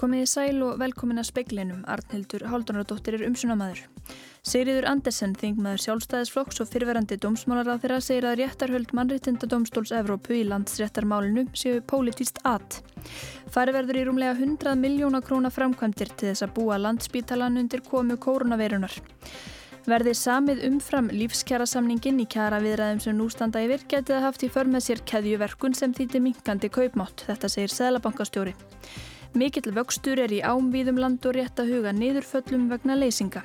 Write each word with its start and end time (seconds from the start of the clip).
Komið 0.00 0.22
í 0.24 0.28
sæl 0.32 0.62
og 0.64 0.78
velkomin 0.80 1.20
að 1.20 1.26
speiklinum, 1.28 1.80
Arnhildur 1.84 2.46
Haldunardóttir 2.48 3.18
er 3.18 3.24
umsunamaður. 3.26 3.82
Sigriður 4.48 4.86
Andersen, 4.88 5.34
þingmaður 5.36 5.82
sjálfstæðisflokks 5.84 6.62
og 6.64 6.70
fyrverandi 6.70 7.18
dómsmálar 7.20 7.68
á 7.68 7.76
þeirra, 7.82 7.98
segir 8.00 8.24
að 8.30 8.38
réttarhöld 8.40 8.94
mannréttindadómstóls 8.96 9.92
Evrópu 9.98 10.38
í 10.38 10.46
landsréttarmálinu 10.48 11.44
séu 11.52 11.82
pólitíst 11.84 12.40
at. 12.48 12.78
Fariverður 13.52 14.00
í 14.00 14.06
rúmlega 14.08 14.38
100 14.38 14.72
miljóna 14.80 15.20
króna 15.20 15.52
framkvæmdir 15.52 16.14
til 16.16 16.30
þess 16.30 16.48
að 16.48 16.56
búa 16.56 16.80
landsbítalan 16.80 17.60
undir 17.60 17.84
komu 17.84 18.16
kórunaveirunar. 18.16 18.96
Verði 19.84 20.16
samið 20.16 20.64
umfram 20.70 21.12
lífskjærasamningin 21.12 22.24
í 22.24 22.30
kjara 22.32 22.64
viðræðum 22.64 23.04
sem 23.04 23.20
nú 23.20 23.28
standa 23.28 23.60
yfir 23.68 23.84
getið 23.84 24.16
að 24.16 24.26
haft 24.30 24.48
í 24.48 24.52
för 24.56 24.72
með 24.72 24.88
sér 24.88 25.06
keðjuverkun 25.12 25.76
sem 25.76 25.92
þýtti 25.92 26.24
minkandi 26.24 26.72
kaupmátt, 26.72 27.28
þetta 27.28 27.52
segir 27.52 27.76
Sælabankastjóri. 27.76 28.56
Mikill 29.38 29.70
vöxtur 29.70 30.18
er 30.18 30.32
í 30.34 30.40
ámvíðum 30.42 30.98
land 30.98 31.26
og 31.28 31.36
rétt 31.36 31.60
að 31.62 31.76
huga 31.76 31.92
niðurföllum 31.94 32.66
vegna 32.72 32.96
leysinga. 32.98 33.44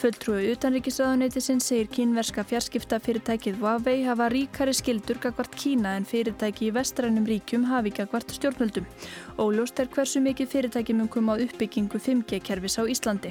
Fulltrúi 0.00 0.48
utanríkisraðuneytisinn 0.56 1.60
segir 1.62 1.90
kínverska 1.92 2.42
fjarskipta 2.48 2.96
fyrirtækið 3.04 3.60
Huawei 3.60 4.00
hafa 4.06 4.26
ríkari 4.32 4.72
skildur 4.74 5.20
gagvart 5.22 5.52
Kína 5.54 5.92
en 5.98 6.08
fyrirtæki 6.08 6.70
í 6.70 6.72
vestrænum 6.74 7.28
ríkjum 7.28 7.68
hafi 7.68 7.92
gagvart 7.94 8.32
stjórnvöldum. 8.34 8.88
Óljóst 9.36 9.84
er 9.84 9.92
hversu 9.92 10.24
mikið 10.24 10.50
fyrirtæki 10.56 10.96
mun 10.96 11.12
koma 11.12 11.36
á 11.36 11.42
uppbyggingu 11.44 12.00
5G-kerfis 12.00 12.80
á 12.80 12.88
Íslandi. 12.88 13.30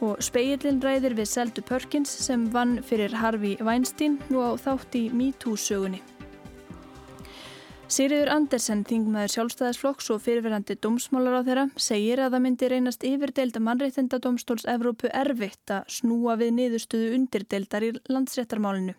Og 0.00 0.18
speillin 0.24 0.82
ræðir 0.82 1.14
við 1.20 1.30
Seldu 1.30 1.62
Perkins 1.62 2.10
sem 2.24 2.48
vann 2.50 2.80
fyrir 2.82 3.14
Harfi 3.14 3.54
Weinstein 3.62 4.18
og 4.32 4.58
þátt 4.64 4.98
í 4.98 5.06
MeToo-sögunni. 5.14 6.02
Sigriður 7.84 8.30
Andersen, 8.32 8.80
þingmaður 8.88 9.32
sjálfstæðisflokks 9.34 10.06
og 10.14 10.22
fyrirverandi 10.24 10.76
dómsmálar 10.80 11.36
á 11.36 11.42
þeirra, 11.44 11.64
segir 11.76 12.22
að 12.24 12.32
það 12.32 12.44
myndi 12.46 12.70
reynast 12.72 13.04
yfirdeilda 13.04 13.60
mannreitinda 13.60 14.20
dómstóls 14.24 14.64
Evrópu 14.72 15.12
erfitt 15.12 15.74
að 15.76 15.92
snúa 15.98 16.38
við 16.40 16.54
niðurstöðu 16.56 17.12
undirdeildar 17.18 17.84
í 17.84 17.92
landsréttarmálinu. 18.08 18.96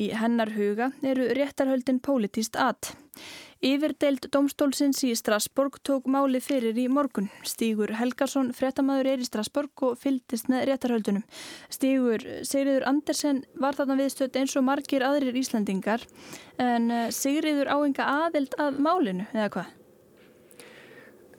Í 0.00 0.08
hennar 0.16 0.54
huga 0.56 0.88
eru 1.04 1.28
réttarhöldin 1.36 2.00
pólitíst 2.00 2.56
að. 2.56 2.94
Yfirdeild 3.64 4.26
domstólsins 4.34 4.98
í 5.06 5.12
Strasborg 5.16 5.78
tók 5.86 6.08
máli 6.10 6.40
fyrir 6.44 6.76
í 6.76 6.84
morgun. 6.92 7.30
Stígur 7.48 7.94
Helgarsson, 7.96 8.50
frettamæður 8.56 9.12
er 9.14 9.22
í 9.24 9.28
Strasborg 9.28 9.84
og 9.86 9.96
fyldist 10.00 10.50
með 10.52 10.66
réttarhöldunum. 10.70 11.24
Stígur 11.72 12.26
Sigriður 12.44 12.84
Andersen 12.90 13.44
var 13.60 13.78
þarna 13.78 13.96
viðstöld 14.02 14.36
eins 14.40 14.56
og 14.58 14.66
margir 14.68 15.06
aðrir 15.06 15.38
Íslandingar 15.40 16.04
en 16.60 16.90
eh, 16.90 17.08
Sigriður 17.14 17.72
áenga 17.72 18.10
aðild 18.26 18.58
að 18.60 18.82
málinu, 18.84 19.28
eða 19.32 19.48
hvað? 19.56 19.72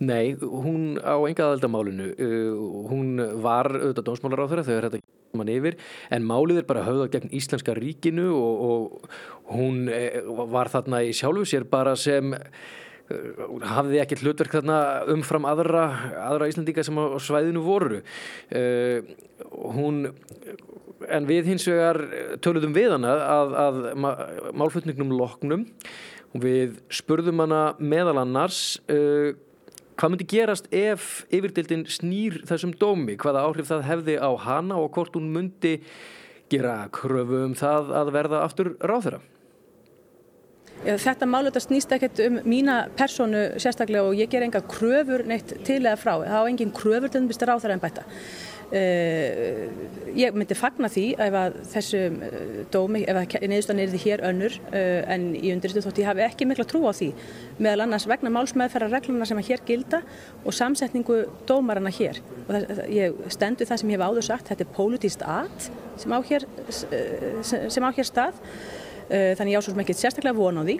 Nei, 0.05 0.35
hún 0.35 0.97
á 0.99 1.15
enga 1.23 1.51
aðild 1.51 1.67
að 1.67 1.71
málinu. 1.71 2.07
Uh, 2.19 2.63
hún 2.89 3.19
var 3.43 3.69
auðvitað 3.71 4.09
dómsmálar 4.09 4.43
á 4.43 4.49
þeirra 4.51 4.67
þegar 4.67 4.89
þetta 4.89 5.14
mann 5.37 5.51
yfir 5.51 5.77
en 6.13 6.27
málið 6.27 6.61
er 6.61 6.69
bara 6.69 6.85
höfðað 6.87 7.11
gegn 7.15 7.35
Íslenska 7.35 7.75
ríkinu 7.77 8.29
og, 8.35 8.63
og 8.65 9.55
hún 9.55 9.85
eh, 9.93 10.21
var 10.51 10.71
þarna 10.73 11.03
í 11.05 11.13
sjálfu 11.15 11.45
sér 11.49 11.67
bara 11.69 11.95
sem 11.99 12.33
eh, 12.35 13.43
hafði 13.75 14.01
ekki 14.03 14.21
hlutverk 14.23 14.57
þarna 14.59 14.79
umfram 15.13 15.47
aðra, 15.49 15.85
aðra 16.25 16.49
Íslandíka 16.51 16.85
sem 16.85 16.97
á 16.97 17.05
svæðinu 17.21 17.63
voru. 17.65 18.01
Uh, 18.49 19.05
hún 19.75 20.07
en 21.11 21.27
við 21.29 21.51
hins 21.51 21.65
vegar 21.69 21.99
töluðum 22.43 22.73
við 22.75 22.95
hana 22.95 23.13
að, 23.29 23.55
að 23.61 23.79
málflutningnum 24.57 25.13
loknum. 25.19 25.65
Og 26.35 26.43
við 26.43 26.79
spurðum 26.91 27.43
hana 27.45 27.61
meðal 27.79 28.17
annars 28.25 28.79
uh, 28.91 29.35
Hvað 29.95 30.11
myndi 30.11 30.27
gerast 30.27 30.65
ef 30.75 31.23
yfirdildin 31.31 31.85
snýr 31.87 32.41
þessum 32.49 32.73
dómi? 32.75 33.15
Hvaða 33.15 33.45
áhrif 33.47 33.69
það 33.69 33.85
hefði 33.87 34.17
á 34.19 34.31
hana 34.43 34.79
og 34.81 34.89
hvort 34.97 35.15
hún 35.15 35.29
myndi 35.31 35.77
gera 36.51 36.89
kröfu 36.91 37.45
um 37.45 37.55
það 37.55 37.93
að 38.01 38.11
verða 38.17 38.41
aftur 38.43 38.73
ráþurra? 38.83 39.21
Þetta 40.83 41.25
málu 41.31 41.47
þetta 41.47 41.63
snýst 41.63 41.93
ekkert 41.95 42.19
um 42.25 42.41
mína 42.43 42.75
personu 42.99 43.45
sérstaklega 43.61 44.03
og 44.03 44.19
ég 44.19 44.29
ger 44.29 44.43
enga 44.43 44.59
kröfur 44.67 45.23
neitt 45.25 45.55
til 45.65 45.79
eða 45.79 45.95
frá. 45.97 46.13
Það 46.25 46.43
á 46.43 46.49
engin 46.51 46.75
kröfur 46.75 47.13
til 47.13 47.23
þess 47.29 47.41
að 47.45 47.49
ráþurra 47.53 47.77
en 47.77 47.85
bæta. 47.85 48.03
Uh, 48.65 49.67
ég 50.17 50.33
myndi 50.33 50.55
fagna 50.57 50.89
því 50.89 51.03
ef 51.21 51.35
að 51.37 51.57
þessu 51.69 51.99
uh, 52.09 52.55
dómi, 52.73 53.03
ef 53.05 53.19
að 53.19 53.45
neðustan 53.51 53.81
er 53.83 53.91
því 53.91 53.99
hér 54.01 54.23
önnur 54.25 54.55
uh, 54.71 55.03
en 55.13 55.27
í 55.37 55.51
undirstu 55.53 55.83
þótt 55.85 56.01
ég 56.01 56.09
hafi 56.09 56.23
ekki 56.25 56.47
mikla 56.49 56.65
trú 56.65 56.81
á 56.89 56.93
því. 56.97 57.11
Meðal 57.61 57.85
annars 57.85 58.07
vegna 58.09 58.33
málsmeðferðar 58.33 58.95
regluna 58.97 59.27
sem 59.29 59.41
að 59.41 59.51
hér 59.51 59.63
gilda 59.67 60.01
og 60.41 60.57
samsetningu 60.57 61.21
dómarana 61.45 61.93
hér. 61.93 62.23
Og 62.47 62.51
það, 62.55 62.83
ég 62.95 63.21
stendu 63.37 63.69
það 63.69 63.83
sem 63.83 63.93
ég 63.93 63.99
hef 63.99 64.07
áður 64.09 64.29
sagt 64.31 64.49
þetta 64.49 64.65
er 64.65 64.73
pólitíst 64.79 65.25
at 65.29 65.69
sem 66.01 66.17
á 66.17 66.19
hér, 66.25 66.49
sem 66.73 67.85
á 67.85 67.89
hér 67.93 68.09
stað. 68.09 68.41
Þannig 69.05 69.53
ég 69.53 69.61
ásúsum 69.61 69.83
ekki 69.83 69.93
sérstaklega 69.93 70.35
vona 70.35 70.65
á 70.65 70.67
því 70.67 70.79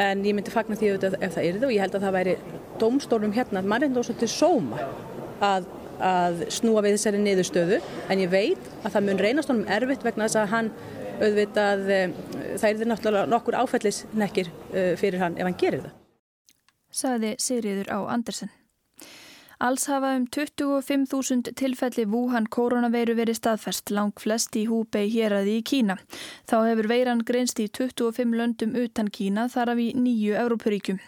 en 0.00 0.24
ég 0.24 0.32
myndi 0.36 0.52
fagna 0.52 0.78
því 0.78 0.94
ef 0.94 1.02
það 1.04 1.44
er 1.44 1.58
það 1.58 1.66
og 1.68 1.74
ég 1.74 1.82
held 1.84 1.96
að 1.98 2.04
það 2.06 2.16
væri 2.16 2.34
dómstólum 2.80 3.34
hérna 3.36 3.62
mannreindósandi 3.66 4.28
sóma 4.30 4.80
að 5.44 5.68
að 6.04 6.44
snúa 6.54 6.82
við 6.84 6.96
þessari 6.96 7.22
niðurstöðu 7.22 7.80
en 8.08 8.22
ég 8.22 8.30
veit 8.32 8.70
að 8.82 8.94
það 8.94 9.06
mun 9.08 9.22
reynast 9.24 9.52
honum 9.52 9.70
erfitt 9.78 10.06
vegna 10.06 10.28
þess 10.28 10.40
að 10.42 10.52
hann 10.54 10.70
auðvitað 11.18 11.90
eh, 11.90 12.12
það 12.58 12.68
er 12.68 12.78
því 12.78 12.90
náttúrulega 12.92 13.32
nokkur 13.32 13.58
áfællisnekkir 13.58 14.52
eh, 14.72 14.94
fyrir 15.00 15.24
hann 15.24 15.38
ef 15.38 15.48
hann 15.48 15.58
gerir 15.58 15.84
það. 15.86 15.96
Saði 16.88 17.34
Sigriður 17.42 17.92
á 17.92 17.98
Andersen. 18.08 18.54
Alls 19.58 19.88
hafa 19.90 20.12
um 20.14 20.26
25.000 20.30 21.50
tilfelli 21.58 22.04
Wuhan 22.06 22.44
koronaveiru 22.46 23.16
verið 23.18 23.40
staðfest 23.40 23.90
lang 23.90 24.12
flest 24.22 24.54
í 24.54 24.68
Húbei 24.70 25.08
héræði 25.10 25.56
í 25.58 25.64
Kína. 25.66 25.96
Þá 26.46 26.56
hefur 26.68 26.88
veiran 26.92 27.24
greinst 27.26 27.58
í 27.58 27.66
25 27.66 28.38
löndum 28.38 28.76
utan 28.78 29.10
Kína 29.10 29.48
þar 29.50 29.72
af 29.74 29.82
í 29.82 29.88
nýju 29.98 30.38
Európaríkjum. 30.38 31.02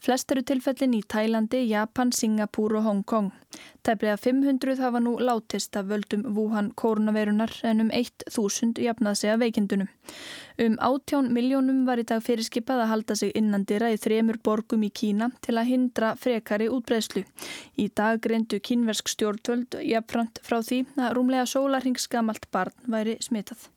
Flest 0.00 0.32
eru 0.32 0.40
tilfellin 0.48 0.94
í 0.96 1.02
Tælandi, 1.04 1.58
Japan, 1.68 2.08
Singapúr 2.16 2.78
og 2.78 2.86
Hong 2.86 3.00
Kong. 3.04 3.26
Tæplega 3.84 4.16
500 4.16 4.78
hafa 4.80 5.00
nú 5.04 5.18
látist 5.20 5.76
af 5.76 5.90
völdum 5.90 6.22
Wuhan 6.36 6.70
koronaveirunar 6.72 7.52
en 7.68 7.82
um 7.84 7.90
1000 7.92 8.80
jafnað 8.80 9.18
sig 9.20 9.32
að 9.32 9.42
veikindunum. 9.42 9.90
Um 10.56 10.78
18 10.80 11.28
miljónum 11.36 11.82
var 11.84 12.00
í 12.00 12.06
dag 12.08 12.24
fyrirskipað 12.24 12.80
að 12.86 12.90
halda 12.94 13.16
sig 13.20 13.34
innandira 13.36 13.90
í 13.92 13.98
þremur 14.00 14.40
borgum 14.42 14.86
í 14.88 14.90
Kína 14.90 15.28
til 15.44 15.58
að 15.60 15.68
hindra 15.74 16.14
frekari 16.16 16.70
útbreyslu. 16.72 17.26
Í 17.76 17.90
dag 17.92 18.22
greindu 18.24 18.56
kínversk 18.56 19.12
stjórnvöld 19.12 19.76
jafnframt 19.84 20.40
frá 20.40 20.62
því 20.62 20.86
að 20.96 21.12
rúmlega 21.18 21.44
sólarhingsgamalt 21.44 22.48
barn 22.50 22.72
væri 22.88 23.18
smitað. 23.20 23.68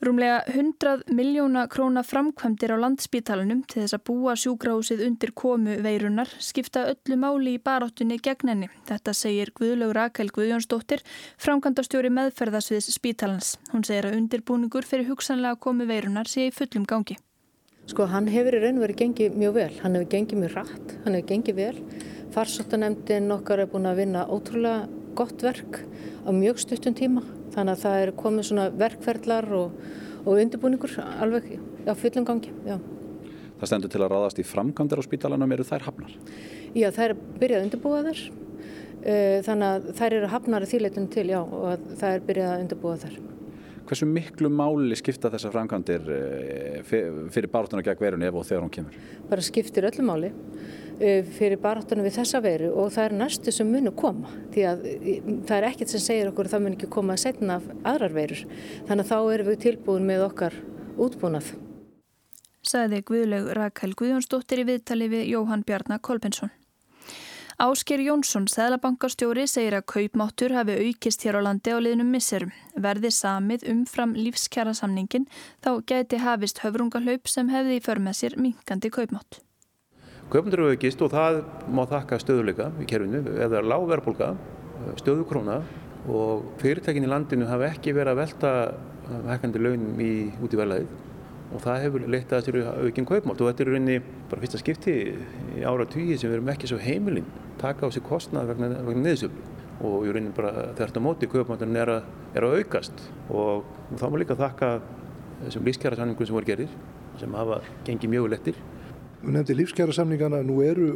Rúmlega 0.00 0.44
100 0.48 1.02
miljóna 1.12 1.66
króna 1.68 2.00
framkvæmdir 2.00 2.72
á 2.72 2.80
landspítalunum 2.80 3.58
til 3.68 3.82
þess 3.82 3.98
að 3.98 4.04
búa 4.08 4.32
sjúkrahúsið 4.32 5.02
undir 5.04 5.32
komu 5.36 5.74
veirunar 5.84 6.30
skipta 6.40 6.86
öllu 6.88 7.18
máli 7.20 7.58
í 7.58 7.60
baróttunni 7.60 8.16
gegn 8.16 8.48
henni. 8.48 8.68
Þetta 8.88 9.12
segir 9.12 9.50
Guðlaug 9.52 9.92
Rakel 9.92 10.30
Guðjónsdóttir, 10.32 11.02
framkvæmdastjóri 11.44 12.08
meðferðasviðs 12.16 12.88
spítalans. 12.94 13.58
Hún 13.74 13.84
segir 13.84 14.08
að 14.08 14.16
undirbúningur 14.22 14.88
fyrir 14.88 15.10
hugsanlega 15.10 15.60
komu 15.60 15.84
veirunar 15.90 16.30
sé 16.32 16.46
í 16.48 16.54
fullum 16.56 16.86
gangi. 16.88 17.18
Sko 17.84 18.06
hann 18.08 18.30
hefur 18.32 18.56
í 18.56 18.62
raun 18.64 18.80
verið 18.80 19.02
gengið 19.02 19.36
mjög 19.36 19.58
vel. 19.58 19.74
Hann 19.82 19.98
hefur 19.98 20.08
gengið 20.14 20.40
mjög 20.46 20.54
rætt, 20.62 20.94
hann 21.04 21.18
hefur 21.18 21.28
gengið 21.34 21.60
vel. 21.60 21.84
Farsóttanemndin 22.32 23.28
okkar 23.36 23.66
er 23.66 23.68
búin 23.68 23.90
að 23.90 24.00
vinna 24.00 24.24
ótrúlega 24.32 24.88
gott 25.12 25.44
verk 25.44 25.82
á 26.24 26.32
mjög 26.32 26.64
stuttum 26.64 26.96
tíma 26.96 27.26
þannig 27.54 27.74
að 27.74 27.84
það 27.84 28.04
er 28.04 28.12
komið 28.20 28.48
svona 28.50 28.66
verkferðlar 28.80 29.50
og, 29.58 29.80
og 30.24 30.32
undirbúningur 30.34 30.96
alveg 31.20 31.50
á 31.86 31.92
fullum 31.98 32.26
gangi. 32.28 32.52
Já. 32.66 32.76
Það 33.60 33.72
stendur 33.72 33.92
til 33.92 34.04
að 34.04 34.12
ráðast 34.14 34.38
í 34.40 34.46
framkvæmdar 34.48 35.02
á 35.02 35.04
spítalanum, 35.04 35.52
eru 35.52 35.66
þær 35.68 35.88
hafnar? 35.88 36.14
Já, 36.72 36.88
þær 36.96 37.12
er 37.12 37.18
byrjað 37.40 37.58
að 37.58 37.66
undirbúa 37.66 38.04
þær, 38.06 38.22
þannig 39.48 39.66
að 39.66 39.90
þær 39.98 40.16
eru 40.20 40.30
hafnar 40.32 40.64
að 40.64 40.72
þýleitunum 40.72 41.10
til, 41.12 41.26
já, 41.28 41.40
og 41.42 41.90
það 42.00 42.14
er 42.14 42.24
byrjað 42.30 42.54
að 42.54 42.64
undirbúa 42.64 43.00
þær. 43.02 43.18
Hversu 43.90 44.06
miklu 44.06 44.48
máli 44.54 44.94
skipta 44.94 45.32
þessar 45.32 45.50
framkvæmdir 45.56 46.04
fyrir 46.86 47.50
baráttunar 47.50 47.82
gegn 47.84 48.04
verunni 48.04 48.28
ef 48.28 48.36
og 48.38 48.46
þegar 48.46 48.62
hún 48.62 48.74
kemur? 48.76 48.98
Bara 49.28 49.42
skiptir 49.42 49.88
öllu 49.88 50.04
máli. 50.06 50.30
Eh, 51.00 51.24
fyrir 51.24 51.56
baráttunum 51.56 52.04
við 52.04 52.18
þessa 52.18 52.42
veru 52.44 52.66
og 52.76 52.90
það 52.92 53.06
er 53.06 53.14
næstu 53.16 53.52
sem 53.56 53.68
munu 53.72 53.88
koma 53.96 54.28
því 54.52 54.64
að 54.68 54.82
eh, 54.90 55.30
það 55.48 55.54
er 55.56 55.66
ekkert 55.70 55.94
sem 55.94 56.02
segir 56.04 56.28
okkur 56.28 56.50
að 56.50 56.52
það 56.52 56.62
mun 56.66 56.76
ekki 56.76 56.88
koma 56.92 57.16
að 57.16 57.22
setna 57.22 57.56
af 57.56 57.70
aðrar 57.88 58.12
verur 58.18 58.42
þannig 58.90 59.06
að 59.06 59.08
þá 59.08 59.32
erum 59.32 59.48
við 59.48 59.58
tilbúin 59.64 60.04
með 60.10 60.26
okkar 60.26 60.58
útbúnað. 61.00 61.54
Saði 62.60 63.00
Guðlaug 63.08 63.50
Rakel 63.56 63.94
Guðjónsdóttir 63.96 64.60
í 64.60 64.68
viðtali 64.74 65.08
við 65.08 65.26
Jóhann 65.32 65.64
Bjarnar 65.64 66.04
Kolbensson. 66.04 66.52
Ásker 67.60 68.04
Jónsson, 68.04 68.44
Sæðlabankastjóri, 68.52 69.48
segir 69.48 69.80
að 69.80 69.88
kaupmáttur 69.94 70.52
hafi 70.52 70.76
aukist 70.84 71.24
hér 71.24 71.40
á 71.40 71.48
landi 71.48 71.72
á 71.72 71.80
liðnum 71.80 72.12
misserum. 72.12 72.52
Verði 72.76 73.08
samið 73.12 73.70
umfram 73.72 74.16
lífskjara 74.16 74.76
samningin 74.76 75.28
þá 75.64 75.78
geti 75.88 76.20
hafist 76.20 76.60
höfrungalaup 76.60 77.28
sem 77.28 77.48
hefði 77.52 77.80
í 77.80 77.84
förmið 77.88 78.20
sér 78.20 78.36
minkandi 78.40 78.92
kaupmátt. 78.92 79.40
Kaupandur 80.30 80.60
eru 80.62 80.74
aukist 80.76 81.00
og 81.02 81.10
það 81.10 81.40
má 81.74 81.80
þakka 81.90 82.20
stöðuleika 82.22 82.68
í 82.78 82.84
kerfinu. 82.86 83.24
Eða 83.42 83.64
lág 83.66 83.82
verðbólka, 83.90 84.28
stöðu 85.00 85.24
króna 85.26 85.56
og 86.06 86.44
fyrirtækin 86.60 87.02
í 87.02 87.10
landinu 87.10 87.48
hafa 87.50 87.72
ekki 87.72 87.96
verið 87.96 88.12
að 88.12 88.20
velta 88.20 88.52
hækkandi 89.26 89.62
launum 89.64 89.98
í, 89.98 90.12
út 90.38 90.54
í 90.54 90.60
verðlæðið 90.60 90.92
og 91.50 91.64
það 91.64 91.82
hefur 91.82 92.06
leitt 92.14 92.30
að 92.30 92.46
þessu 92.46 92.62
aukinn 92.86 93.10
kaupmátt. 93.10 93.42
Og 93.42 93.50
þetta 93.50 93.64
er 93.64 93.72
rauninni 93.72 93.98
bara 94.30 94.44
fyrsta 94.44 94.62
skipti 94.62 94.96
í 95.58 95.66
ára 95.66 95.90
tíu 95.90 96.14
sem 96.14 96.30
við 96.30 96.38
erum 96.38 96.54
ekki 96.54 96.70
svo 96.70 96.78
heimilinn 96.78 97.26
taka 97.58 97.90
á 97.90 97.92
sig 97.92 98.06
kostnað 98.06 98.52
vegna, 98.52 98.70
vegna 98.86 99.08
neðsöflu 99.08 99.46
og 99.82 100.06
í 100.06 100.14
rauninni 100.14 100.36
bara 100.36 100.68
þetta 100.78 101.02
móti 101.02 101.26
kaupmátturinn 101.32 101.82
er, 101.82 101.96
er 102.38 102.46
að 102.46 102.60
aukast. 102.60 103.08
Og, 103.34 103.66
þá 103.98 104.06
má 104.06 104.22
líka 104.22 104.38
þakka 104.38 104.76
þessum 105.48 105.66
lífskjara 105.66 105.98
samningum 105.98 106.28
sem 106.28 106.38
voru 106.38 106.54
gerir 106.54 106.82
sem 107.18 107.34
hafa 107.34 107.64
gengið 107.88 108.14
mjög 108.14 108.30
lettir 108.36 108.68
Þú 109.20 109.34
nefndi 109.34 109.54
lífskjara 109.58 109.92
samningana, 109.92 110.38
nú 110.40 110.62
eru, 110.64 110.86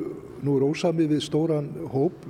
nú 0.41 0.55
eru 0.57 0.71
ósamið 0.73 1.11
við 1.13 1.19
stóran 1.27 1.67
hóp 1.93 2.23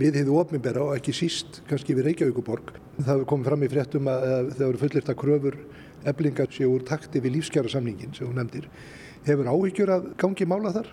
við 0.00 0.22
hefðu 0.22 0.38
ofnibera 0.40 0.80
og 0.86 0.94
ekki 0.96 1.12
síst 1.12 1.58
kannski 1.68 1.92
við 1.98 2.06
Reykjavíkuborg. 2.06 2.70
Það 3.04 3.24
komið 3.28 3.50
fram 3.50 3.64
í 3.66 3.68
fréttum 3.68 4.08
að 4.08 4.24
það 4.54 4.64
eru 4.70 4.80
fullirta 4.80 5.14
kröfur 5.18 5.58
eblingar 6.08 6.48
séu 6.56 6.70
úr 6.72 6.86
takti 6.88 7.20
við 7.20 7.36
lífskjara 7.36 7.68
samningin 7.68 8.16
sem 8.16 8.24
þú 8.24 8.38
nefndir. 8.38 8.70
Hefur 9.26 9.50
áhyggjur 9.52 9.92
að 9.92 10.06
gangi 10.22 10.46
mála 10.48 10.72
þar? 10.78 10.88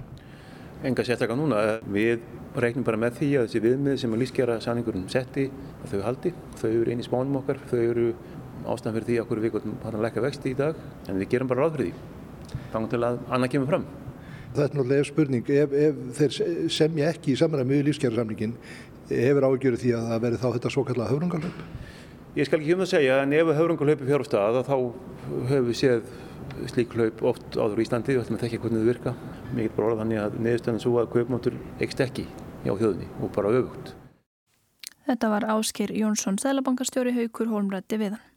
Enga 0.90 1.08
sérstaklega 1.08 1.40
núna. 1.40 1.64
Við 1.88 2.28
reiknum 2.60 2.88
bara 2.88 3.00
með 3.00 3.16
því 3.22 3.32
að 3.40 3.48
þessi 3.48 3.64
viðmið 3.64 3.98
sem 4.04 4.14
að 4.18 4.24
lífskjara 4.26 4.60
samningurinn 4.66 5.08
setti 5.12 5.48
að 5.86 5.96
þau 5.96 6.04
haldi. 6.10 6.34
Þau 6.60 6.70
eru 6.74 7.00
í 7.00 7.08
spánum 7.08 7.40
okkar, 7.40 7.64
þau 7.72 7.80
eru 7.80 8.12
ástæðan 8.68 9.00
fyrir 9.00 9.08
því 9.08 9.18
að 9.24 9.32
hverju 9.32 9.48
við 9.48 9.56
gotum 9.56 9.80
að 9.88 10.00
leggja 10.04 10.28
vexti 10.28 10.52
í 10.52 10.60
dag 10.60 10.86
en 11.08 11.24
við 11.24 11.32
gerum 11.32 11.48
bara 11.48 11.64
ráð 11.64 11.80
fyrir 11.80 11.92
því. 11.96 12.62
Þannig 12.74 12.94
til 12.94 13.04
að 13.08 13.20
annað 13.30 13.56
kemur 13.56 13.72
fram. 13.72 13.90
Það 14.50 14.64
er 14.64 14.72
náttúrulega 14.74 15.06
spurning, 15.06 15.52
ef, 15.54 15.74
ef 15.78 16.00
þeir 16.18 16.70
semja 16.74 17.12
ekki 17.14 17.36
í 17.36 17.38
samræmi 17.38 17.78
við 17.78 17.90
lífskjærasamningin, 17.90 18.56
hefur 19.12 19.46
ágjörðu 19.46 19.82
því 19.84 19.92
að 19.98 20.08
það 20.10 20.24
verði 20.26 20.40
þá 20.42 20.48
þetta 20.56 20.72
svo 20.74 20.86
kallað 20.88 21.12
höfrungalöp? 21.14 21.62
Ég 22.38 22.50
skal 22.50 22.60
ekki 22.60 22.74
um 22.74 22.82
það 22.82 22.92
segja, 22.96 23.20
en 23.24 23.36
ef 23.38 23.52
höfrungalöpi 23.60 24.10
fjár 24.10 24.26
á 24.26 24.30
stað, 24.30 24.60
þá 24.66 24.76
höfum 25.52 25.70
við 25.70 25.80
séð 25.80 26.10
slík 26.70 26.96
hlaup 26.98 27.24
oft 27.30 27.58
áður 27.58 27.80
í 27.80 27.86
Íslandi, 27.86 28.16
við 28.16 28.24
ætlum 28.24 28.40
að 28.40 28.44
tekja 28.46 28.62
hvernig 28.64 28.82
þau 28.82 28.90
virka. 28.90 29.14
Mér 29.54 29.68
get 29.68 29.76
bara 29.78 29.92
orða 29.92 30.04
þannig 30.04 30.22
að 30.24 30.40
neðustöðan 30.46 30.84
svo 30.84 30.96
að 31.02 31.12
kaupmáttur 31.14 31.60
ekst 31.86 32.04
ekki 32.06 32.26
hjá 32.66 32.74
þjóðinni 32.74 33.10
og 33.22 33.34
bara 33.36 33.54
öfugt. 33.60 33.94
Þetta 35.10 35.32
var 35.32 35.48
Áskir 35.56 35.94
Jónsson, 35.96 36.38
Sælabankastjóri 36.42 37.16
Haukur 37.16 37.50
Holmrætti 37.50 37.98
viðan. 38.02 38.29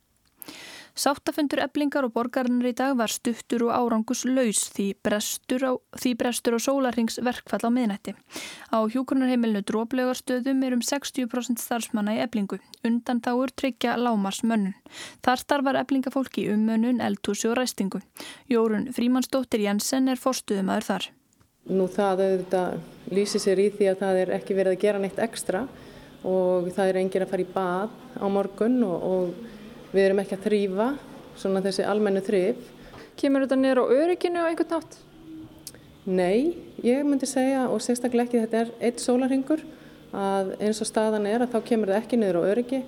Sáttafundur 0.93 1.63
eblingar 1.65 2.05
og 2.05 2.13
borgarinnar 2.13 2.69
í 2.69 2.75
dag 2.77 2.93
var 2.99 3.09
stuttur 3.09 3.63
og 3.65 3.71
árangus 3.73 4.27
laus 4.29 4.67
því 4.75 4.91
brestur 5.01 5.63
á, 5.65 5.73
því 5.97 6.11
brestur 6.21 6.57
á 6.57 6.61
sólarringsverkfall 6.61 7.65
á 7.65 7.71
miðnætti. 7.73 8.13
Á 8.69 8.85
hjókunarheimilinu 8.93 9.65
dróplegarstöðum 9.65 10.61
er 10.67 10.77
um 10.77 10.83
60% 10.85 11.63
starfsmanna 11.65 12.19
í 12.19 12.21
eblingu, 12.27 12.59
undan 12.85 13.23
þáur 13.25 13.55
tryggja 13.57 13.95
lámars 13.97 14.43
mönnun. 14.45 14.77
Þar 15.25 15.41
starfar 15.41 15.81
eblingafólki 15.81 16.45
um 16.53 16.69
mönnun, 16.69 17.01
eldhúsi 17.01 17.49
og 17.49 17.57
ræstingu. 17.57 18.03
Jórun 18.53 18.91
Frímansdóttir 18.93 19.65
Jensen 19.65 20.13
er 20.13 20.21
forstuðumæður 20.21 20.89
þar. 20.91 21.09
Nú 21.73 21.89
það 21.89 22.23
auðvitað 22.27 22.79
lýsi 23.17 23.41
sér 23.41 23.65
í 23.65 23.71
því 23.73 23.89
að 23.95 24.05
það 24.05 24.23
er 24.27 24.37
ekki 24.37 24.61
verið 24.61 24.77
að 24.77 24.85
gera 24.85 25.01
neitt 25.01 25.25
ekstra 25.25 25.65
og 26.29 26.69
það 26.77 26.93
er 26.93 27.01
engin 27.01 27.25
að 27.25 27.33
fara 27.33 27.45
í 27.45 27.51
bað 27.57 27.99
á 28.21 28.27
morgun 28.29 28.81
og, 28.85 29.09
og 29.09 29.61
Við 29.93 30.07
erum 30.07 30.23
ekki 30.23 30.39
að 30.39 30.47
þrýfa 30.47 30.89
svona 31.37 31.63
þessi 31.65 31.85
almennu 31.89 32.23
þrýf. 32.25 32.69
Kemur 33.21 33.45
þetta 33.45 33.59
niður 33.61 33.83
á 33.85 33.85
örygginu 33.99 34.41
á 34.41 34.49
einhvern 34.49 34.73
nátt? 34.73 34.99
Nei, 36.09 36.57
ég 36.83 37.05
myndi 37.07 37.29
segja 37.31 37.69
og 37.71 37.79
sérstaklega 37.85 38.27
ekki 38.27 38.41
þetta 38.43 38.63
er 38.65 38.73
eitt 38.89 39.03
sólarhingur 39.05 39.61
að 40.13 40.57
eins 40.59 40.81
og 40.83 40.89
staðan 40.89 41.29
er 41.31 41.45
að 41.45 41.53
þá 41.55 41.61
kemur 41.69 41.93
þetta 41.93 42.03
ekki 42.03 42.19
niður 42.19 42.41
á 42.43 42.49
öryggi 42.51 42.81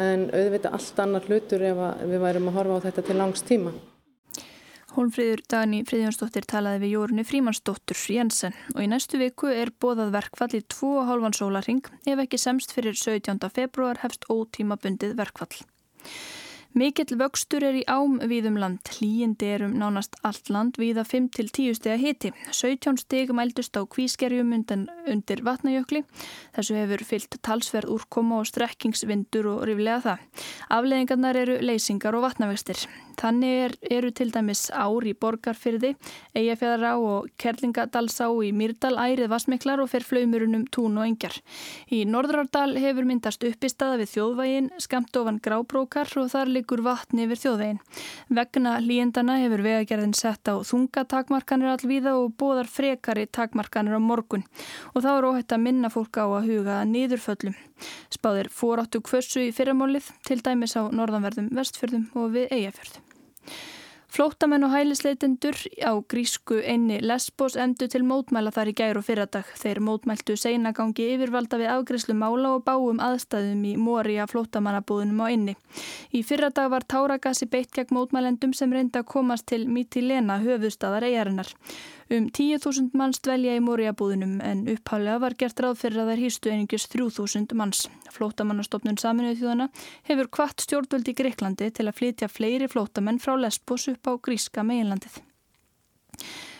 en 0.00 0.28
auðvitað 0.30 0.76
allt 0.78 1.02
annar 1.02 1.26
hlutur 1.26 1.64
ef 1.66 1.80
við 2.06 2.22
værum 2.22 2.50
að 2.50 2.58
horfa 2.58 2.78
á 2.78 2.84
þetta 2.86 3.04
til 3.06 3.16
langs 3.18 3.44
tíma. 3.46 3.72
Hólmfríður 4.90 5.42
Dagni 5.52 5.84
Fríðjónsdóttir 5.86 6.46
talaði 6.50 6.80
við 6.82 6.94
Jórunni 6.96 7.24
Frímansdóttur 7.26 7.98
Jensen 8.10 8.56
og 8.74 8.80
í 8.82 8.88
næstu 8.90 9.20
viku 9.20 9.52
er 9.52 9.70
bóðað 9.70 10.16
verkfall 10.16 10.50
í 10.58 10.62
2,5 10.66 11.36
sólarhing 11.38 11.92
ef 12.10 12.24
ekki 12.24 12.40
semst 12.42 12.74
fyrir 12.74 12.98
17. 12.98 13.38
februar 13.54 14.02
hefst 14.02 14.26
ótíma 14.32 14.80
bundið 14.82 15.14
verkfall. 15.20 15.60
Mikill 16.70 17.16
vöxtur 17.18 17.64
er 17.66 17.74
í 17.74 17.82
ám 17.90 18.20
viðum 18.30 18.54
land, 18.62 18.86
hlýjindi 18.94 19.48
er 19.56 19.64
um 19.66 19.72
nánast 19.74 20.14
allt 20.22 20.52
land 20.54 20.76
viða 20.78 21.02
5-10 21.02 21.74
steg 21.74 21.96
að 21.96 22.04
hiti. 22.04 22.30
17 22.54 23.00
steg 23.02 23.32
mældust 23.34 23.74
á 23.74 23.82
kvískerjum 23.82 24.54
undir 24.54 25.42
vatnajökli. 25.42 26.04
Þessu 26.54 26.78
hefur 26.78 27.02
fyllt 27.08 27.40
talsverð 27.42 27.90
úrkoma 27.96 28.38
og 28.38 28.46
strekkingsvindur 28.52 29.50
og 29.50 29.64
riflega 29.66 29.98
það. 30.04 30.46
Afleðingarnar 30.78 31.42
eru 31.42 31.58
leysingar 31.58 32.14
og 32.14 32.28
vatnavextir. 32.28 32.86
Þannig 33.20 33.56
er, 33.66 33.74
eru 33.98 34.10
til 34.16 34.30
dæmis 34.32 34.70
ár 34.72 35.04
í 35.04 35.12
borgarfyrði, 35.12 35.92
eigafjæðará 36.32 36.94
og 36.96 37.26
kerlingadalsá 37.40 38.30
í 38.46 38.52
Myrdal 38.56 38.94
ærið 38.96 39.28
vasmiklar 39.32 39.82
og 39.82 39.90
fer 39.92 40.06
flaumurunum 40.06 40.64
tún 40.72 40.96
og 40.96 41.04
engjar. 41.04 41.36
Í 41.92 42.06
Norðrárdal 42.08 42.78
hefur 42.80 43.08
myndast 43.08 43.44
uppistaða 43.44 43.98
við 44.00 44.12
þjóðvægin, 44.14 44.70
skamt 44.80 45.20
ofan 45.20 45.40
grábrókar 45.44 46.08
og 46.22 46.30
þar 46.32 46.52
liggur 46.54 46.84
vatni 46.86 47.26
yfir 47.26 47.42
þjóðvegin. 47.44 47.82
Vegna 48.40 48.78
líendana 48.80 49.36
hefur 49.42 49.66
vegagerðin 49.68 50.16
sett 50.16 50.48
á 50.48 50.56
þunga 50.64 51.04
takmarkanir 51.10 51.74
allvíða 51.74 52.16
og 52.22 52.32
bóðar 52.40 52.72
frekari 52.72 53.26
takmarkanir 53.28 54.00
á 54.00 54.00
morgun 54.00 54.46
og 54.94 55.04
þá 55.04 55.10
er 55.12 55.28
óhætt 55.28 55.56
að 55.56 55.64
minna 55.66 55.92
fólk 55.92 56.16
á 56.16 56.24
að 56.24 56.48
huga 56.54 56.80
niðurföllum. 56.88 57.58
Spáðir 58.12 58.50
fóráttu 58.52 59.04
kvössu 59.04 59.44
í 59.44 59.52
fyrramálið, 59.56 60.08
til 60.24 60.40
dæmis 60.44 60.76
á 60.76 60.88
norðanverðum 60.88 61.52
vestfjörðum 61.56 62.10
og 62.16 62.34
við 62.36 62.52
eigafjörðum. 62.56 63.09
Flótamenn 64.10 64.66
og 64.66 64.72
hælisleitendur 64.74 65.54
á 65.86 65.94
grísku 66.10 66.56
einni 66.58 66.96
Lesbos 66.98 67.54
endu 67.54 67.86
til 67.86 68.02
mótmæla 68.02 68.50
þar 68.50 68.70
í 68.72 68.74
gær 68.80 68.98
og 68.98 69.04
fyrradag. 69.06 69.52
Þeir 69.60 69.78
mótmæltu 69.86 70.34
seinagangi 70.34 71.06
yfirvalda 71.14 71.60
við 71.60 71.70
afgriðslu 71.76 72.16
mála 72.18 72.56
og 72.56 72.64
báum 72.66 72.98
aðstæðum 73.06 73.62
í 73.70 73.76
móri 73.78 74.18
að 74.18 74.32
flótamannabúðunum 74.32 75.22
á 75.22 75.26
inni. 75.30 75.54
Í 76.10 76.24
fyrradag 76.26 76.72
var 76.74 76.88
táragassi 76.90 77.46
beitt 77.46 77.70
gegn 77.76 77.94
mótmælendum 77.94 78.50
sem 78.50 78.74
reynda 78.74 79.04
að 79.04 79.12
komast 79.14 79.46
til 79.46 79.68
Mítilena 79.70 80.40
höfuðstaðar 80.42 81.06
eigarinnar. 81.06 81.54
Um 82.10 82.24
10.000 82.26 82.90
manns 82.98 83.20
dvelja 83.22 83.52
í 83.54 83.60
Móriabúðunum 83.62 84.40
en 84.42 84.64
upphálega 84.72 85.20
var 85.22 85.36
gert 85.38 85.60
ráð 85.62 85.76
fyrir 85.78 86.00
að 86.02 86.08
þær 86.10 86.22
hýstu 86.24 86.50
einingis 86.50 86.86
3.000 86.90 87.54
manns. 87.54 87.84
Flótamannastofnun 88.10 88.98
saminuð 88.98 89.36
þjóðana 89.38 89.68
hefur 90.08 90.30
kvart 90.34 90.64
stjórnvöldi 90.64 91.14
í 91.14 91.18
Greiklandi 91.20 91.68
til 91.70 91.86
að 91.86 92.00
flytja 92.00 92.26
fleiri 92.26 92.66
flótamenn 92.72 93.22
frá 93.22 93.36
Lesbos 93.38 93.86
upp 93.94 94.10
á 94.10 94.18
gríska 94.18 94.66
meginlandið. 94.66 95.20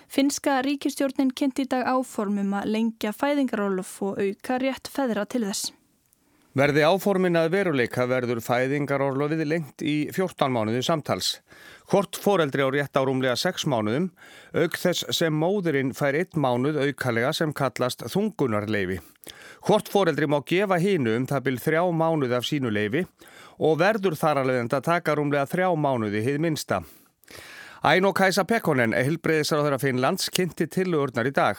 Finska 0.07 0.61
ríkistjórnin 0.62 1.35
kynnti 1.35 1.66
í 1.66 1.73
dag 1.75 1.83
áformum 1.97 2.54
að 2.62 2.71
lengja 2.76 3.11
fæðingarólof 3.11 3.97
og 4.07 4.23
auka 4.23 4.62
rétt 4.62 4.87
feðra 4.95 5.26
til 5.26 5.49
þess. 5.49 5.75
Verði 6.61 6.83
áformin 6.85 7.38
að 7.40 7.55
veruleika 7.55 8.05
verður 8.11 8.43
fæðingarorlofið 8.45 9.47
lengt 9.49 9.81
í 9.87 10.11
14 10.12 10.50
mánuði 10.52 10.83
samtals. 10.85 11.38
Hvort 11.88 12.19
foreldri 12.21 12.61
á 12.61 12.69
rétt 12.75 12.99
árumlega 13.00 13.38
6 13.40 13.64
mánuðum, 13.71 14.11
auk 14.52 14.76
þess 14.76 15.07
sem 15.17 15.33
móðurinn 15.33 15.95
fær 15.97 16.19
1 16.21 16.37
mánuð 16.37 16.83
aukalega 16.83 17.31
sem 17.38 17.55
kallast 17.57 18.05
þungunarleifi. 18.12 18.99
Hvort 19.64 19.88
foreldri 19.88 20.29
má 20.29 20.37
gefa 20.45 20.76
hínu 20.83 21.17
um 21.23 21.31
það 21.31 21.47
byrj 21.49 21.62
3 21.71 21.87
mánuð 22.02 22.37
af 22.37 22.50
sínu 22.50 22.75
leifi 22.76 23.07
og 23.57 23.81
verður 23.81 24.19
þar 24.21 24.43
alveg 24.43 24.69
að 24.69 24.87
taka 24.90 25.17
rúmlega 25.17 25.49
3 25.55 25.73
mánuði 25.81 26.25
hið 26.29 26.45
minsta. 26.45 26.83
Æno 27.81 28.12
Kæsa 28.12 28.45
Pekkonen, 28.45 28.93
hilbreyðisar 28.93 29.62
á 29.62 29.64
þeirra 29.64 29.81
Finnlands, 29.81 30.29
kynnti 30.29 30.69
tilurnar 30.69 31.31
í 31.31 31.33
dag. 31.33 31.57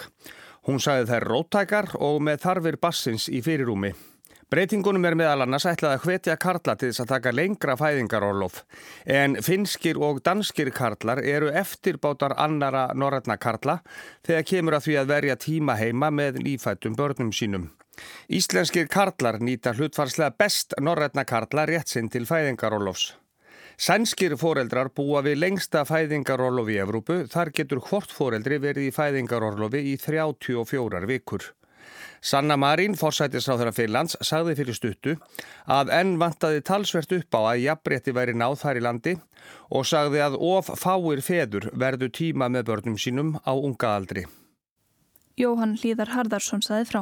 Hún 0.70 0.78
sagði 0.78 1.10
þær 1.16 1.30
róttækar 1.34 1.94
og 1.98 2.22
með 2.22 2.44
þarfir 2.46 2.78
bassins 2.78 3.32
í 3.34 3.42
fyrirúmi. 3.42 3.96
Breytingunum 4.52 5.06
er 5.08 5.16
meðal 5.16 5.46
annars 5.46 5.64
ætlað 5.70 5.94
að 5.96 6.06
hvetja 6.10 6.34
karla 6.44 6.74
til 6.76 6.90
þess 6.90 7.02
að 7.06 7.12
taka 7.14 7.32
lengra 7.32 7.78
fæðingarorlof 7.80 8.58
en 9.18 9.38
finskir 9.40 9.96
og 10.04 10.18
danskir 10.26 10.74
karlar 10.76 11.22
eru 11.24 11.48
eftirbátar 11.62 12.36
annara 12.36 12.90
norrætna 12.92 13.38
karla 13.40 13.78
þegar 14.28 14.44
kemur 14.50 14.76
að 14.76 14.84
því 14.90 14.98
að 15.00 15.14
verja 15.14 15.38
tíma 15.46 15.78
heima 15.80 16.10
með 16.12 16.42
lífættum 16.44 16.98
börnum 17.00 17.32
sínum. 17.32 17.70
Íslenskir 18.28 18.92
karlar 18.92 19.40
nýta 19.40 19.72
hlutfarslega 19.78 20.36
best 20.44 20.76
norrætna 20.84 21.24
karla 21.24 21.64
rétt 21.72 21.96
sinn 21.96 22.12
til 22.12 22.28
fæðingarorlofs. 22.28 23.14
Sænskir 23.80 24.36
foreldrar 24.36 24.92
búa 24.92 25.24
við 25.24 25.40
lengsta 25.46 25.86
fæðingarorlofi 25.88 26.76
í 26.76 26.84
Evrópu, 26.84 27.22
þar 27.32 27.56
getur 27.56 27.80
hvort 27.88 28.12
foreldri 28.12 28.60
verið 28.60 28.92
í 28.92 28.94
fæðingarorlofi 29.00 29.88
í 29.94 29.98
34 30.04 31.08
vikur. 31.08 31.54
Sanna 32.22 32.54
Marín, 32.54 32.94
forsætisráþara 32.94 33.72
Finlands, 33.74 34.14
sagði 34.22 34.54
fyrir 34.60 34.78
stuttu 34.78 35.16
að 35.66 35.90
enn 35.98 36.20
vantaði 36.22 36.62
talsvert 36.62 37.16
upp 37.18 37.38
á 37.38 37.42
að 37.42 37.64
jafnbretti 37.64 38.14
væri 38.14 38.36
náð 38.38 38.60
þar 38.62 38.78
í 38.78 38.84
landi 38.86 39.14
og 39.74 39.88
sagði 39.90 40.22
að 40.22 40.38
of 40.38 40.70
fáir 40.78 41.24
feður 41.26 41.72
verðu 41.74 42.12
tíma 42.14 42.52
með 42.54 42.68
börnum 42.70 43.00
sínum 43.02 43.34
á 43.42 43.54
unga 43.58 43.96
aldri. 43.96 44.28
Jóhann 45.42 45.74
Hlíðar 45.82 46.14
Harðarsson 46.14 46.62
saði 46.62 46.86
frá. 46.92 47.02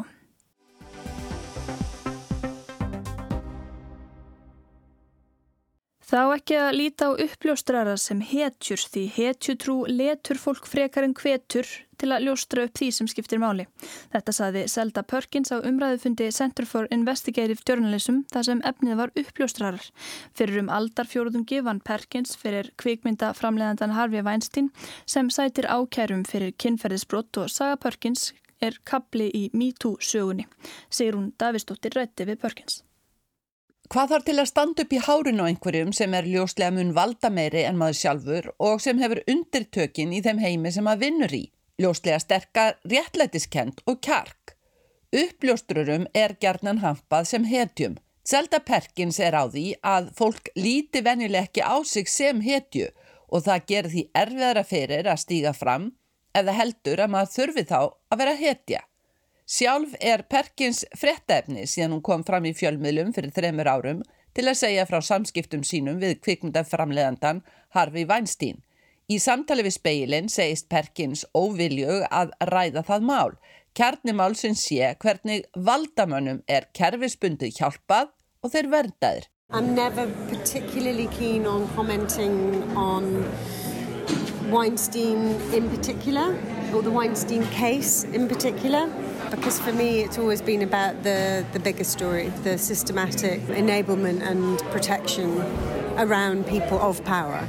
Þá 6.10 6.22
ekki 6.34 6.56
að 6.58 6.72
líta 6.74 7.08
á 7.13 7.22
uppljóstrara 7.22 7.92
sem 8.01 8.22
hetjur 8.25 8.82
því 8.82 9.01
hetjutrú 9.13 9.75
letur 9.92 10.39
fólk 10.42 10.66
frekar 10.66 11.06
en 11.06 11.13
hvetur 11.13 11.70
til 12.01 12.10
að 12.10 12.25
ljóstra 12.25 12.63
upp 12.66 12.80
því 12.80 12.88
sem 12.98 13.10
skiptir 13.12 13.38
máli. 13.44 13.68
Þetta 14.16 14.34
saði 14.34 14.63
Selda 14.74 15.04
Perkins 15.06 15.54
á 15.54 15.62
umræðufundi 15.62 16.32
Center 16.34 16.66
for 16.66 16.89
Investigative 16.96 17.62
Journalism 17.62 18.24
þar 18.34 18.48
sem 18.50 18.66
efnið 18.72 18.98
var 19.04 19.13
uppljóstrarar. 19.22 19.86
Fyrir 20.34 20.63
um 20.63 20.74
aldarfjóruðungi 20.80 21.62
vann 21.70 21.84
Perkins 21.86 22.34
fyrir 22.42 22.74
kvikmynda 22.82 23.36
framleðandan 23.38 23.94
Harvey 23.94 24.25
Weinstein 24.25 24.74
sem 25.06 25.30
sætir 25.30 25.70
ákærum 25.70 26.25
fyrir 26.25 26.58
kynferðisbrott 26.58 27.44
og 27.44 27.54
Saga 27.54 27.78
Perkins 27.78 28.32
er 28.66 28.82
kapli 28.82 29.30
í 29.30 29.48
MeToo 29.54 30.01
sögunni. 30.01 30.50
Sigur 30.89 31.22
hún 31.22 31.34
Davistóttir 31.38 31.94
rætti 32.01 32.25
við 32.25 32.42
Perkins. 32.42 32.82
Hvað 33.89 34.12
þarf 34.13 34.25
til 34.27 34.34
að 34.38 34.46
standa 34.46 34.84
upp 34.86 34.91
í 34.93 34.98
hárinu 35.01 35.46
á 35.46 35.50
einhverjum 35.50 35.91
sem 35.98 36.12
er 36.13 36.27
ljóslega 36.29 36.75
mun 36.75 36.91
valda 36.93 37.31
meiri 37.34 37.63
en 37.65 37.77
maður 37.79 37.96
sjálfur 37.98 38.48
og 38.62 38.84
sem 38.84 39.00
hefur 39.01 39.24
undirtökin 39.34 40.12
í 40.13 40.19
þeim 40.22 40.41
heimi 40.43 40.69
sem 40.75 40.86
maður 40.86 41.01
vinnur 41.08 41.34
í? 41.34 41.39
Ljóslega 41.81 42.19
sterkar, 42.22 42.75
réttlætiskend 42.86 43.81
og 43.89 43.98
kjark. 44.05 44.53
Uppljóstrurum 45.10 46.05
er 46.13 46.36
gerðnan 46.38 46.84
hampað 46.84 47.31
sem 47.31 47.50
hetjum. 47.50 47.96
Zelda 48.22 48.60
Perkins 48.62 49.17
er 49.17 49.34
á 49.34 49.50
því 49.50 49.65
að 49.81 50.13
fólk 50.19 50.51
líti 50.53 51.01
venjuleg 51.01 51.50
ekki 51.50 51.65
á 51.65 51.81
sig 51.81 52.13
sem 52.13 52.46
hetju 52.46 52.91
og 53.34 53.48
það 53.48 53.65
gerir 53.74 53.93
því 53.96 54.03
erfiðara 54.22 54.65
fyrir 54.69 55.10
að 55.10 55.24
stíga 55.24 55.55
fram 55.58 55.89
eða 56.38 56.60
heldur 56.62 57.01
að 57.01 57.15
maður 57.15 57.34
þurfi 57.39 57.65
þá 57.74 57.79
að 57.81 58.22
vera 58.22 58.38
hetja. 58.38 58.86
Sjálf 59.50 59.96
er 59.98 60.22
Perkins 60.29 60.84
frettefni 60.94 61.63
síðan 61.65 61.96
hún 61.96 62.03
kom 62.06 62.22
fram 62.22 62.46
í 62.46 62.51
fjölmiðlum 62.53 63.15
fyrir 63.15 63.32
þreymur 63.34 63.70
árum 63.72 64.03
til 64.38 64.44
að 64.46 64.60
segja 64.60 64.84
frá 64.86 65.00
samskiptum 65.01 65.63
sínum 65.65 65.98
við 66.03 66.20
kvikmyndaframleðandan 66.22 67.39
Harvey 67.74 68.06
Weinstein. 68.06 68.60
Í 69.10 69.18
samtali 69.18 69.65
við 69.65 69.74
speilin 69.79 70.29
segist 70.29 70.70
Perkins 70.70 71.25
óviljug 71.34 72.06
að 72.13 72.36
ræða 72.51 72.86
það 72.91 73.10
mál. 73.10 73.34
Kjarnimál 73.74 74.38
sem 74.38 74.53
sé 74.53 74.94
hvernig 75.01 75.50
valdamönnum 75.58 76.44
er 76.46 76.70
kerfisbundið 76.77 77.58
hjálpað 77.58 78.13
og 78.46 78.53
þeir 78.53 78.70
verdaðir. 78.70 79.29
I'm 79.50 79.74
never 79.74 80.06
particularly 80.29 81.10
keen 81.18 81.50
on 81.50 81.65
commenting 81.74 82.62
on 82.77 83.25
Weinstein 84.53 85.34
in 85.58 85.74
particular 85.74 86.38
or 86.70 86.84
the 86.84 86.94
Weinstein 86.94 87.41
case 87.50 88.03
in 88.13 88.29
particular. 88.29 88.86
Because 89.31 89.59
for 89.59 89.74
me 89.74 90.01
it's 90.03 90.17
always 90.17 90.41
been 90.41 90.62
about 90.62 91.03
the, 91.03 91.45
the 91.53 91.59
bigger 91.59 91.83
story, 91.83 92.31
the 92.43 92.57
systematic 92.57 93.41
enablement 93.48 94.21
and 94.21 94.59
protection 94.71 95.41
around 95.98 96.45
people 96.48 96.79
of 96.81 97.03
power. 97.03 97.48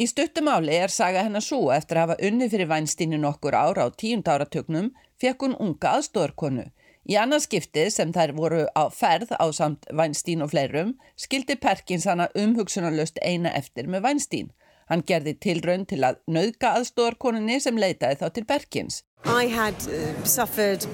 Í 0.00 0.06
stuttumáli 0.08 0.74
er 0.82 0.90
saga 0.90 1.22
hennar 1.22 1.44
svo 1.44 1.68
eftir 1.70 2.00
að 2.00 2.06
hafa 2.06 2.28
unni 2.28 2.48
fyrir 2.50 2.70
vænstínu 2.70 3.18
nokkur 3.22 3.54
ára 3.54 3.84
á 3.86 3.88
tíund 3.92 4.26
áratögnum 4.26 4.88
fekk 5.20 5.44
hún 5.44 5.58
unga 5.60 5.92
aðstóðarkonu. 5.98 6.64
Í 7.06 7.18
annarskiptið 7.18 7.90
sem 7.92 8.10
þær 8.14 8.32
voru 8.38 8.64
á 8.74 8.88
ferð 8.90 9.34
á 9.36 9.46
samt 9.54 9.86
vænstín 9.92 10.42
og 10.42 10.50
fleirum 10.54 10.96
skildi 11.18 11.58
Perkins 11.60 12.08
hana 12.08 12.30
umhugsunarlust 12.38 13.20
eina 13.22 13.52
eftir 13.58 13.90
með 13.90 14.06
vænstín. 14.08 14.50
Hann 14.90 15.04
gerði 15.06 15.36
tilraun 15.38 15.86
til 15.86 16.02
að 16.06 16.18
nauðka 16.26 16.74
aðstóðarkoninni 16.78 17.60
sem 17.62 17.78
leitaði 17.78 18.18
þá 18.22 18.26
til 18.32 18.46
Perkins. 18.48 19.02
I 19.24 19.46
had 19.46 19.74
uh, 19.88 20.24
suffered 20.24 20.84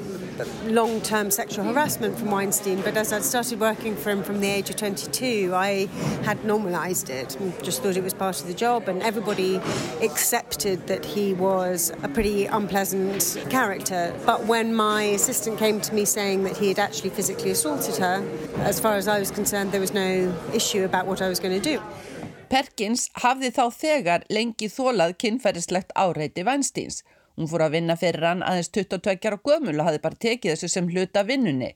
long 0.64 1.00
term 1.00 1.30
sexual 1.30 1.64
harassment 1.64 2.18
from 2.18 2.30
Weinstein, 2.30 2.80
but 2.82 2.96
as 2.96 3.12
I'd 3.12 3.22
started 3.22 3.60
working 3.60 3.96
for 3.96 4.10
him 4.10 4.22
from 4.22 4.40
the 4.40 4.48
age 4.48 4.70
of 4.70 4.76
22, 4.76 5.52
I 5.54 5.86
had 6.24 6.44
normalised 6.44 7.10
it 7.10 7.36
and 7.36 7.52
just 7.64 7.82
thought 7.82 7.96
it 7.96 8.04
was 8.04 8.14
part 8.14 8.40
of 8.40 8.46
the 8.46 8.54
job, 8.54 8.88
and 8.88 9.02
everybody 9.02 9.56
accepted 10.02 10.86
that 10.86 11.04
he 11.04 11.34
was 11.34 11.92
a 12.02 12.08
pretty 12.08 12.46
unpleasant 12.46 13.38
character. 13.50 14.14
But 14.24 14.46
when 14.46 14.74
my 14.74 15.02
assistant 15.02 15.58
came 15.58 15.80
to 15.80 15.94
me 15.94 16.04
saying 16.04 16.44
that 16.44 16.56
he 16.56 16.68
had 16.68 16.78
actually 16.78 17.10
physically 17.10 17.50
assaulted 17.50 17.96
her, 17.96 18.24
as 18.58 18.78
far 18.78 18.94
as 18.94 19.08
I 19.08 19.18
was 19.18 19.30
concerned, 19.30 19.72
there 19.72 19.80
was 19.80 19.94
no 19.94 20.34
issue 20.54 20.84
about 20.84 21.06
what 21.06 21.22
I 21.22 21.28
was 21.28 21.40
going 21.40 21.60
to 21.60 21.76
do. 21.76 21.82
Perkins 22.48 23.10
hafði 23.20 23.50
þá 23.52 23.64
þegar 23.76 24.22
lengi 24.32 24.70
þólað 24.72 25.18
kynferðislegt 25.20 25.90
áreiti 25.92 26.44
Weinsteins 26.46 27.02
Hún 27.38 27.46
fór 27.46 27.62
að 27.68 27.76
vinna 27.76 27.94
fyrir 27.94 28.24
hann 28.26 28.40
aðeins 28.42 28.72
22 28.74 29.28
ára 29.30 29.36
gömul 29.46 29.76
og 29.78 29.86
hafði 29.86 30.00
bara 30.02 30.18
tekið 30.24 30.52
þessu 30.56 30.68
sem 30.72 30.88
hluta 30.90 31.22
vinnunni. 31.22 31.68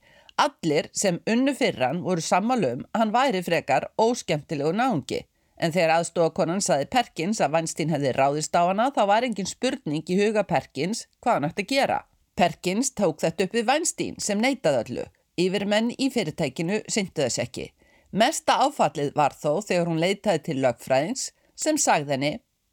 Allir 0.43 0.89
sem 0.91 1.21
unnu 1.31 1.53
fyrir 1.55 1.85
hann 1.87 2.01
voru 2.03 2.25
sammalum 2.27 2.81
hann 2.99 3.13
væri 3.15 3.45
frekar 3.47 3.87
óskemtilegu 3.95 4.73
náungi. 4.75 5.21
En 5.63 5.71
þegar 5.71 6.01
aðstofakonan 6.01 6.65
saði 6.65 6.89
Perkins 6.91 7.39
að 7.45 7.55
Weinstein 7.55 7.93
hefði 7.95 8.15
ráðist 8.17 8.59
á 8.59 8.67
hana 8.67 8.89
þá 8.91 9.03
var 9.13 9.27
engin 9.29 9.47
spurning 9.47 10.03
í 10.11 10.17
huga 10.19 10.43
Perkins 10.43 11.05
hvað 11.21 11.39
hann 11.39 11.49
ætti 11.53 11.67
að 11.67 11.75
gera. 11.77 11.99
Perkins 12.35 12.91
tók 12.99 13.23
þetta 13.23 13.47
upp 13.47 13.55
við 13.55 13.69
Weinstein 13.71 14.19
sem 14.19 14.43
neytaði 14.43 14.83
öllu. 14.83 15.07
Yfirmenn 15.39 15.93
í 15.95 16.11
fyrirtækinu 16.11 16.81
syndu 16.91 17.23
þess 17.23 17.45
ekki. 17.45 17.69
Mesta 18.11 18.59
áfallið 18.67 19.15
var 19.15 19.39
þó 19.39 19.63
þegar 19.63 19.87
hún 19.93 20.03
leitaði 20.03 20.43
til 20.49 20.59
lögfræðings 20.65 21.31
sem 21.55 21.79
sagði 21.79 22.17
henni 22.17 22.33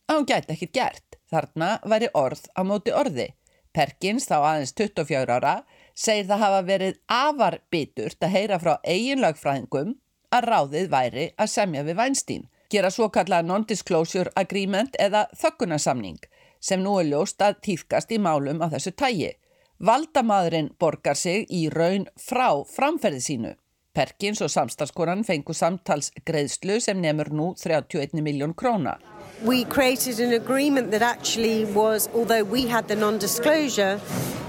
að 0.10 0.18
hún 0.18 0.30
gæti 0.34 0.56
ekkit 0.56 0.76
gert. 0.80 1.09
Þarna 1.30 1.70
væri 1.86 2.10
orð 2.18 2.48
á 2.58 2.62
móti 2.66 2.94
orði. 2.96 3.30
Perkins, 3.74 4.26
þá 4.26 4.38
aðeins 4.40 4.74
24 4.74 5.36
ára, 5.38 5.56
segir 5.94 6.26
það 6.30 6.44
hafa 6.44 6.62
verið 6.66 6.96
afar 7.06 7.60
biturt 7.70 8.24
að 8.26 8.34
heyra 8.34 8.58
frá 8.62 8.74
eiginlagfræðingum 8.84 9.94
að 10.34 10.48
ráðið 10.50 10.90
væri 10.90 11.28
að 11.38 11.52
semja 11.54 11.84
við 11.86 12.00
Weinstein, 12.02 12.48
gera 12.70 12.90
svo 12.94 13.10
kallað 13.14 13.48
non-disclosure 13.50 14.34
agreement 14.38 14.98
eða 15.00 15.28
þökkunarsamning 15.38 16.20
sem 16.60 16.82
nú 16.84 16.98
er 17.00 17.08
ljóst 17.12 17.42
að 17.42 17.62
týðkast 17.66 18.12
í 18.12 18.20
málum 18.20 18.62
á 18.62 18.68
þessu 18.74 18.92
tægi. 18.98 19.32
Valdamadurinn 19.80 20.74
borgar 20.80 21.16
sig 21.16 21.46
í 21.56 21.70
raun 21.72 22.10
frá 22.20 22.50
framferði 22.68 23.22
sínu. 23.24 23.54
Perkins 23.96 24.42
og 24.44 24.52
samstagskonan 24.52 25.24
fengu 25.28 25.56
samtalsgreðslu 25.56 26.78
sem 26.84 27.00
nefnur 27.02 27.32
nú 27.34 27.48
31 27.58 28.20
miljón 28.26 28.54
króna. 28.54 28.98
We 29.44 29.64
created 29.64 30.20
an 30.20 30.34
agreement 30.34 30.92
that 30.92 31.02
actually 31.02 31.66
was, 31.66 32.10
although 32.14 32.44
we 32.44 32.68
had 32.68 32.88
the 32.88 32.96
non 32.96 33.18
disclosure, 33.18 34.00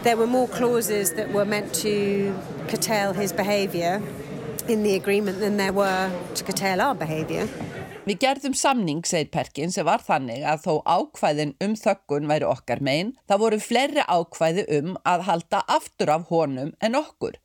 there 0.02 0.16
were 0.16 0.26
more 0.26 0.49
clauses 0.49 1.14
that 1.14 1.32
were 1.32 1.44
meant 1.44 1.73
to 1.75 2.35
curtail 2.68 3.12
his 3.12 3.32
behaviour 3.32 4.02
in 4.68 4.82
the 4.82 4.94
agreement 4.94 5.40
than 5.40 5.56
there 5.56 5.73
were 5.73 6.11
to 6.35 6.44
curtail 6.44 6.80
our 6.80 6.94
behaviour. 6.94 7.49
Við 8.09 8.16
gerðum 8.25 8.54
samning, 8.56 9.02
segir 9.04 9.28
Perkins, 9.30 9.76
sem 9.76 9.87
var 9.87 10.00
þannig 10.02 10.42
að 10.49 10.64
þó 10.64 10.73
ákvæðin 10.88 11.52
um 11.62 11.76
þökkun 11.78 12.26
væri 12.30 12.49
okkar 12.49 12.80
megin, 12.82 13.12
það 13.28 13.42
voru 13.44 13.61
fleiri 13.62 14.06
ákvæði 14.09 14.64
um 14.78 14.97
að 15.06 15.26
halda 15.28 15.61
aftur 15.68 16.11
af 16.16 16.26
honum 16.32 16.73
en 16.80 16.99
okkur. 16.99 17.37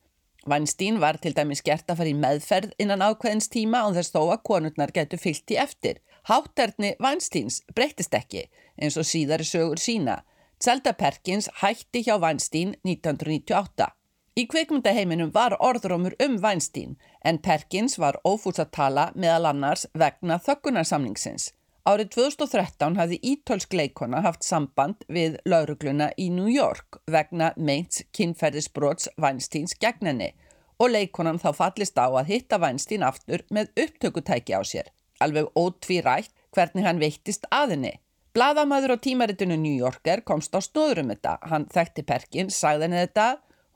Weinstein 0.46 0.98
var 1.02 1.18
til 1.22 1.34
dæmis 1.36 1.62
gert 1.66 1.90
að 1.90 2.00
fara 2.00 2.10
í 2.10 2.16
meðferð 2.18 2.74
innan 2.82 3.04
ákvæðins 3.04 3.50
tíma 3.52 3.84
og 3.86 3.96
þess 3.98 4.14
þó 4.14 4.20
að 4.32 4.42
konurnar 4.48 4.94
getur 4.96 5.20
fyllt 5.22 5.54
í 5.54 5.60
eftir. 5.60 6.00
Hátterni 6.26 6.96
Weinsteins 6.98 7.60
breytist 7.74 8.14
ekki 8.18 8.40
eins 8.82 8.96
og 8.98 9.06
síðari 9.06 9.44
sögur 9.46 9.78
sína. 9.78 10.16
Zelda 10.58 10.90
Perkins 10.98 11.46
hætti 11.60 12.00
hjá 12.02 12.16
Weinstein 12.18 12.72
1998. 12.82 13.86
Í 14.34 14.44
kveikmyndaheiminum 14.50 15.30
var 15.36 15.54
orðrómur 15.62 16.16
um 16.26 16.34
Weinstein 16.42 16.96
en 17.22 17.38
Perkins 17.38 17.94
var 18.02 18.18
ófús 18.26 18.58
að 18.58 18.72
tala 18.74 19.04
meðal 19.14 19.52
annars 19.52 19.86
vegna 19.94 20.40
þökkunarsamningsins. 20.48 21.52
Árið 21.86 22.10
2013 22.18 22.98
hafði 22.98 23.20
ítölsk 23.22 23.78
leikona 23.78 24.24
haft 24.26 24.42
samband 24.42 25.06
við 25.06 25.38
laurugluna 25.46 26.10
í 26.18 26.26
New 26.34 26.50
York 26.50 26.98
vegna 27.06 27.52
meint 27.56 28.02
kynferðisbrots 28.10 29.12
Weinsteins 29.14 29.78
gegnenni 29.78 30.32
og 30.82 30.90
leikonan 30.90 31.38
þá 31.38 31.52
fallist 31.54 31.94
á 31.94 32.10
að 32.10 32.34
hitta 32.34 32.58
Weinstein 32.58 33.06
aftur 33.06 33.46
með 33.46 33.70
upptökutæki 33.86 34.58
á 34.58 34.66
sér 34.66 34.90
alveg 35.20 35.48
ótvírætt 35.56 36.32
hvernig 36.56 36.86
hann 36.86 37.00
veittist 37.00 37.46
aðinni. 37.52 37.96
Blaðamæður 38.36 38.96
á 38.96 39.04
tímaritinu 39.04 39.56
New 39.56 39.76
Yorker 39.76 40.20
komst 40.28 40.52
á 40.52 40.60
stóðrum 40.60 41.08
þetta. 41.14 41.38
Hann 41.48 41.64
þekkti 41.72 42.04
Perkins, 42.04 42.58
sagði 42.60 42.88
henni 42.88 43.02
þetta, 43.06 43.26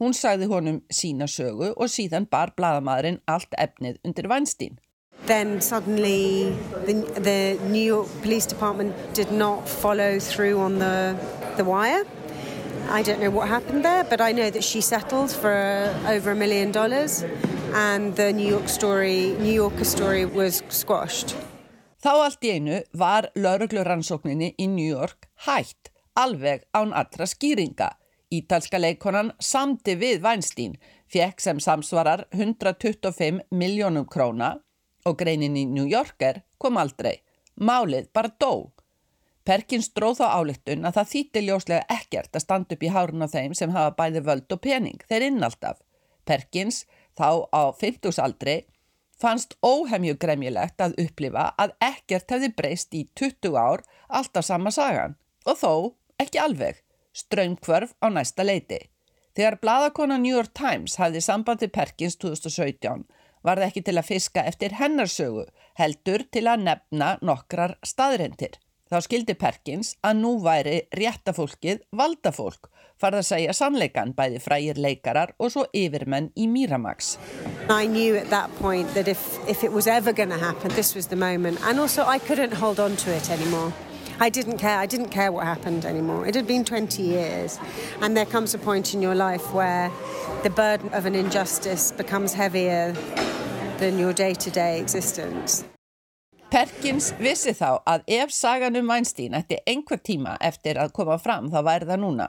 hún 0.00 0.16
sagði 0.16 0.50
honum 0.52 0.82
sína 0.92 1.28
sögu 1.28 1.72
og 1.76 1.88
síðan 1.88 2.28
bar 2.28 2.52
blaðamæðurinn 2.56 3.22
allt 3.28 3.56
efnið 3.56 4.00
undir 4.04 4.28
Weinstein. 4.28 4.78
Then 5.26 5.60
suddenly 5.60 6.52
the, 6.86 6.94
the 7.20 7.58
New 7.68 7.82
York 7.82 8.08
Police 8.22 8.46
Department 8.46 8.96
did 9.14 9.30
not 9.32 9.68
follow 9.68 10.18
through 10.18 10.60
on 10.60 10.78
the, 10.78 11.16
the 11.56 11.64
wire. 11.64 12.04
I 12.92 13.02
don't 13.02 13.20
know 13.20 13.30
what 13.30 13.48
happened 13.48 13.84
there, 13.84 14.02
but 14.02 14.20
I 14.20 14.32
know 14.32 14.50
that 14.50 14.64
she 14.64 14.80
settled 14.80 15.30
for 15.30 15.94
over 16.08 16.32
a 16.32 16.34
million 16.34 16.72
dollars 16.72 17.24
and 17.72 18.16
the 18.16 18.32
New 18.32 18.48
York 18.48 18.68
story, 18.68 19.36
New 19.38 19.52
Yorker 19.52 19.84
story 19.84 20.24
was 20.24 20.64
squashed. 20.70 21.36
Þá 22.02 22.10
allt 22.10 22.42
í 22.42 22.50
einu 22.56 22.80
var 22.98 23.28
lauruglurannsókninni 23.38 24.56
í 24.58 24.66
New 24.72 24.88
York 24.90 25.28
hætt, 25.46 25.92
alveg 26.18 26.66
án 26.74 26.90
allra 26.90 27.28
skýringa. 27.30 27.92
Ítalska 28.34 28.80
leikonan 28.82 29.30
samdi 29.38 29.94
við 30.00 30.24
Weinstein, 30.26 30.74
fekk 31.06 31.44
sem 31.44 31.62
samsvarar 31.62 32.24
125 32.34 33.44
miljónum 33.54 34.08
króna 34.10 34.56
og 35.06 35.18
greinin 35.22 35.54
í 35.54 35.66
New 35.68 35.86
Yorker 35.86 36.42
kom 36.58 36.80
aldrei. 36.80 37.20
Málið 37.54 38.10
bara 38.10 38.34
dó. 38.34 38.72
Perkins 39.48 39.88
dróð 39.96 40.20
þá 40.20 40.26
áliktun 40.36 40.84
að 40.84 40.98
það 40.98 41.12
þýtti 41.12 41.42
ljóslega 41.46 41.86
ekkert 41.96 42.36
að 42.36 42.44
standa 42.44 42.76
upp 42.76 42.82
í 42.84 42.90
hárun 42.92 43.24
á 43.24 43.28
þeim 43.32 43.54
sem 43.56 43.72
hafa 43.72 43.94
bæði 43.96 44.22
völd 44.26 44.52
og 44.52 44.60
pening, 44.66 45.00
þeir 45.08 45.26
innalltaf. 45.30 45.80
Perkins, 46.28 46.84
þá 47.16 47.48
á 47.48 47.62
50 47.80 48.20
aldri, 48.20 48.56
fannst 49.20 49.56
óhemju 49.64 50.18
gremjulegt 50.20 50.80
að 50.84 50.98
upplifa 51.04 51.50
að 51.60 51.74
ekkert 51.84 52.36
hefði 52.36 52.52
breyst 52.56 52.94
í 52.94 53.06
20 53.16 53.56
ár 53.56 53.84
alltaf 54.08 54.46
sama 54.46 54.72
sagan 54.74 55.16
og 55.48 55.58
þó 55.60 55.72
ekki 56.20 56.40
alveg, 56.40 56.84
ströymkvörf 57.16 57.96
á 58.04 58.06
næsta 58.12 58.44
leiti. 58.44 58.80
Þegar 59.36 59.60
bladakona 59.62 60.18
New 60.20 60.34
York 60.36 60.52
Times 60.52 60.98
hafði 61.00 61.24
sambandi 61.24 61.68
Perkins 61.72 62.18
2017 62.20 63.06
var 63.46 63.56
það 63.56 63.70
ekki 63.70 63.82
til 63.88 63.96
að 63.96 64.08
fiska 64.08 64.44
eftir 64.44 64.74
hennarsögu, 64.76 65.46
heldur 65.80 66.26
til 66.28 66.44
að 66.50 66.66
nefna 66.66 67.14
nokkrar 67.24 67.78
staðrendir. 67.86 68.58
Þá 68.90 68.98
skildi 69.06 69.34
Perkins 69.38 69.92
að 70.02 70.16
nú 70.18 70.30
væri 70.42 70.80
réttafólkið 70.98 71.84
valdafólk, 71.94 72.66
farð 72.98 73.20
að 73.20 73.28
segja 73.28 73.52
sannleikan 73.54 74.16
bæði 74.18 74.40
frægir 74.42 74.80
leikarar 74.82 75.30
og 75.38 75.52
svo 75.54 75.62
yfirmenn 75.70 76.32
í 76.34 76.48
Miramax. 76.50 77.12
I 77.70 77.86
knew 77.86 78.16
at 78.18 78.30
that 78.34 78.50
point 78.58 78.90
that 78.94 79.06
if, 79.06 79.38
if 79.48 79.62
it 79.62 79.70
was 79.70 79.86
ever 79.86 80.12
going 80.12 80.34
to 80.34 80.42
happen, 80.42 80.74
this 80.74 80.96
was 80.96 81.06
the 81.06 81.14
moment. 81.14 81.62
And 81.62 81.78
also 81.78 82.04
I 82.04 82.18
couldn't 82.18 82.52
hold 82.52 82.80
on 82.80 82.96
to 82.96 83.14
it 83.14 83.30
anymore. 83.30 83.72
I 84.18 84.28
didn't 84.28 84.58
care. 84.58 84.78
I 84.78 84.86
didn't 84.86 85.10
care 85.10 85.30
what 85.30 85.46
happened 85.46 85.84
anymore. 85.84 86.26
It 86.26 86.34
had 86.34 86.48
been 86.48 86.64
20 86.64 87.00
years. 87.00 87.60
And 88.02 88.16
there 88.16 88.26
comes 88.26 88.54
a 88.54 88.58
point 88.58 88.92
in 88.92 89.00
your 89.00 89.14
life 89.14 89.54
where 89.54 89.92
the 90.42 90.50
burden 90.50 90.92
of 90.92 91.06
an 91.06 91.14
injustice 91.14 91.92
becomes 91.92 92.34
heavier 92.34 92.92
than 93.78 94.00
your 94.00 94.12
day-to-day 94.12 94.78
-day 94.78 94.82
existence. 94.82 95.64
Perkins 96.50 97.12
vissi 97.22 97.52
þá 97.54 97.78
að 97.86 98.08
ef 98.10 98.32
sagan 98.34 98.74
um 98.80 98.88
Weinstein 98.90 99.36
ætti 99.38 99.60
einhver 99.70 100.00
tíma 100.02 100.32
eftir 100.42 100.80
að 100.82 100.90
koma 100.96 101.14
fram 101.22 101.46
þá 101.52 101.60
væri 101.62 101.86
það 101.86 102.00
núna. 102.02 102.24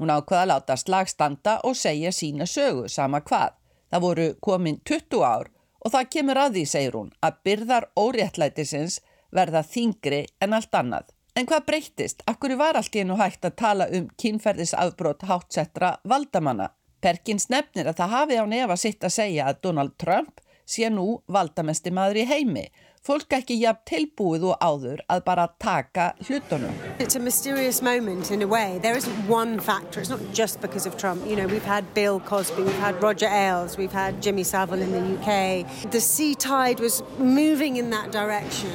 Hún 0.00 0.12
ákvaða 0.14 0.38
að 0.40 0.48
láta 0.48 0.76
slagstanda 0.80 1.58
og 1.68 1.76
segja 1.76 2.14
sína 2.16 2.46
sögu 2.48 2.86
sama 2.88 3.20
hvað. 3.20 3.52
Það 3.92 4.04
voru 4.06 4.28
komin 4.40 4.78
20 4.88 5.20
ár 5.28 5.50
og 5.84 5.92
það 5.92 6.08
kemur 6.14 6.40
að 6.40 6.56
því, 6.56 6.62
segir 6.70 6.96
hún, 6.96 7.10
að 7.20 7.36
byrðar 7.44 7.86
óréttlætisins 7.92 9.02
verða 9.36 9.60
þingri 9.68 10.22
en 10.40 10.56
allt 10.56 10.78
annað. 10.80 11.12
En 11.36 11.48
hvað 11.48 11.66
breyttist? 11.68 12.24
Akkur 12.32 12.56
var 12.56 12.78
allt 12.80 12.96
í 12.96 13.02
enu 13.04 13.18
hægt 13.20 13.44
að 13.44 13.58
tala 13.60 13.88
um 13.92 14.06
kynferðisafbrót 14.16 15.26
hátsettra 15.28 15.98
valdamanna? 16.08 16.70
Perkins 17.04 17.50
nefnir 17.52 17.90
að 17.90 18.00
það 18.00 18.16
hafi 18.16 18.40
á 18.40 18.44
nefa 18.48 18.78
sitt 18.80 19.04
að 19.04 19.16
segja 19.18 19.50
að 19.50 19.60
Donald 19.68 19.98
Trump 20.00 20.40
sé 20.64 20.88
nú 20.88 21.20
valdamesti 21.28 21.92
maður 21.92 22.22
í 22.22 22.26
heimi. 22.30 22.64
Fólk 23.02 23.34
ekki 23.34 23.56
jafn 23.58 23.82
tilbúið 23.90 24.44
og 24.46 24.60
áður 24.62 25.00
að 25.10 25.22
bara 25.26 25.44
taka 25.58 26.04
hlutunum. 26.22 26.76
It's 27.02 27.16
a 27.18 27.22
mysterious 27.22 27.80
moment 27.82 28.30
in 28.30 28.42
a 28.42 28.46
way. 28.46 28.78
There 28.78 28.96
isn't 28.96 29.26
one 29.26 29.58
factor. 29.58 29.98
It's 29.98 30.08
not 30.08 30.22
just 30.32 30.60
because 30.60 30.86
of 30.86 30.96
Trump. 30.96 31.26
You 31.26 31.34
know, 31.34 31.48
we've 31.48 31.66
had 31.66 31.82
Bill 31.94 32.20
Cosby, 32.20 32.62
we've 32.62 32.78
had 32.78 33.02
Roger 33.02 33.26
Ailes, 33.26 33.76
we've 33.76 33.90
had 33.90 34.22
Jimmy 34.22 34.44
Savile 34.44 34.82
in 34.82 34.92
the 34.92 35.02
UK. 35.16 35.90
The 35.90 36.00
sea 36.00 36.36
tide 36.36 36.78
was 36.78 37.02
moving 37.18 37.76
in 37.76 37.90
that 37.90 38.12
direction. 38.14 38.70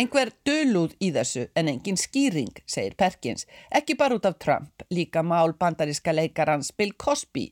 Einhver 0.00 0.32
dölúð 0.48 0.96
í 1.04 1.12
þessu 1.12 1.50
en 1.52 1.68
engin 1.68 2.00
skýring, 2.00 2.54
segir 2.64 2.96
Perkins, 2.96 3.44
ekki 3.68 3.98
bara 4.00 4.16
út 4.16 4.24
af 4.24 4.40
Trump, 4.40 4.86
líka 4.88 5.20
mál 5.20 5.52
bandaríska 5.52 6.16
leikarans 6.16 6.72
Bill 6.72 6.96
Cosby, 6.96 7.50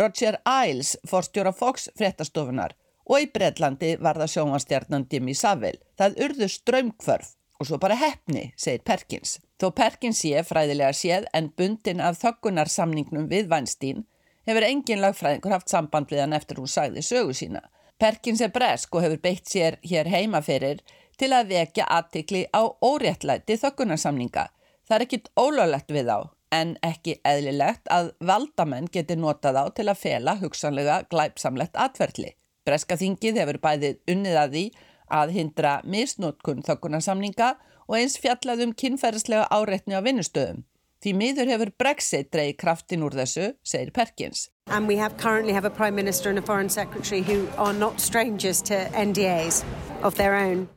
Roger 0.00 0.40
Ailes, 0.48 0.96
forstjóra 1.04 1.52
Fox 1.52 1.90
fréttastofunar 1.92 2.72
og 3.08 3.24
í 3.24 3.28
Breitlandi 3.34 3.96
var 4.00 4.20
það 4.20 4.32
sjónvastjarnan 4.34 5.06
Jimmy 5.10 5.34
Savile. 5.34 5.80
Það 5.98 6.18
urðu 6.26 6.48
strömmkvörf 6.52 7.34
og 7.62 7.68
svo 7.68 7.78
bara 7.78 7.98
hefni, 7.98 8.48
segir 8.58 8.82
Perkins. 8.86 9.36
Þó 9.60 9.70
Perkins 9.78 10.22
sé 10.24 10.42
fræðilega 10.46 10.94
séð 10.96 11.28
en 11.34 11.52
bundin 11.58 12.02
af 12.02 12.18
þöggunarsamningnum 12.22 13.28
við 13.30 13.50
Weinstein 13.52 14.02
hefur 14.48 14.66
engin 14.66 15.02
lagfræðingur 15.02 15.54
haft 15.54 15.70
samband 15.70 16.10
við 16.10 16.24
hann 16.24 16.34
eftir 16.36 16.58
hún 16.58 16.70
sagði 16.70 17.04
sögu 17.06 17.36
sína. 17.36 17.62
Perkins 18.02 18.42
er 18.42 18.50
bresk 18.50 18.94
og 18.96 19.04
hefur 19.04 19.22
beitt 19.22 19.46
sér 19.46 19.78
hér 19.86 20.10
heima 20.10 20.42
fyrir 20.42 20.82
til 21.20 21.30
að 21.36 21.52
vekja 21.54 21.86
aðtikli 21.86 22.46
á 22.50 22.66
óréttlæti 22.82 23.58
þökkunarsamninga. 23.62 24.48
Það 24.88 24.96
er 24.96 25.04
ekkit 25.06 25.30
ólöglegt 25.38 25.94
við 25.94 26.10
á, 26.10 26.20
en 26.50 26.74
ekki 26.82 27.20
eðlilegt 27.28 27.86
að 27.94 28.10
valdamenn 28.18 28.90
geti 28.90 29.16
notað 29.16 29.60
á 29.62 29.64
til 29.76 29.86
að 29.88 30.00
fela 30.02 30.34
hugsanlega 30.42 31.02
glæpsamlegt 31.12 31.78
atverðli. 31.78 32.34
Breska 32.66 32.98
þingið 32.98 33.38
hefur 33.42 33.58
bæðið 33.62 34.00
unnið 34.12 34.38
að 34.38 34.56
því 34.56 34.64
að 35.12 35.32
hindra 35.36 35.72
misnótkun 35.84 36.62
þökkunarsamninga 36.66 37.54
og 37.88 37.96
eins 37.98 38.18
fjallað 38.22 38.66
um 38.66 38.74
kynferðislega 38.78 39.48
áreitni 39.50 39.98
á 39.98 40.00
vinnustöðum. 40.04 40.62
Því 41.02 41.12
miður 41.18 41.48
hefur 41.50 41.72
Brexit 41.82 42.30
dreigi 42.30 42.54
kraftin 42.62 43.02
úr 43.02 43.16
þessu, 43.18 43.48
segir 43.66 43.90
Perkins. 43.90 44.46
And 44.70 44.86
we 44.86 44.96
have 44.96 45.16
currently 45.18 45.52
have 45.52 45.66
a 45.66 45.74
Prime 45.74 45.96
Minister 45.96 46.30
and 46.30 46.38
a 46.38 46.42
Foreign 46.42 46.70
Secretary 46.70 47.22
who 47.22 47.48
are 47.58 47.74
not 47.74 47.98
strangers 48.00 48.62
to 48.70 48.86
NDAs 48.94 49.64
of 50.02 50.14
their 50.14 50.38
own. 50.38 50.68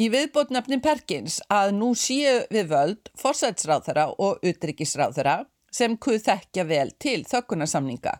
Í 0.00 0.08
viðbótnafnin 0.10 0.82
Perkins 0.82 1.36
að 1.52 1.76
nú 1.76 1.92
séu 1.94 2.40
við 2.50 2.72
völd 2.72 3.12
forsætsráðara 3.20 4.08
og 4.18 4.40
utryggisráðara 4.42 5.44
sem 5.70 5.94
kuð 6.00 6.24
þekkja 6.24 6.64
vel 6.66 6.88
til 6.98 7.20
þökkunarsamninga. 7.28 8.16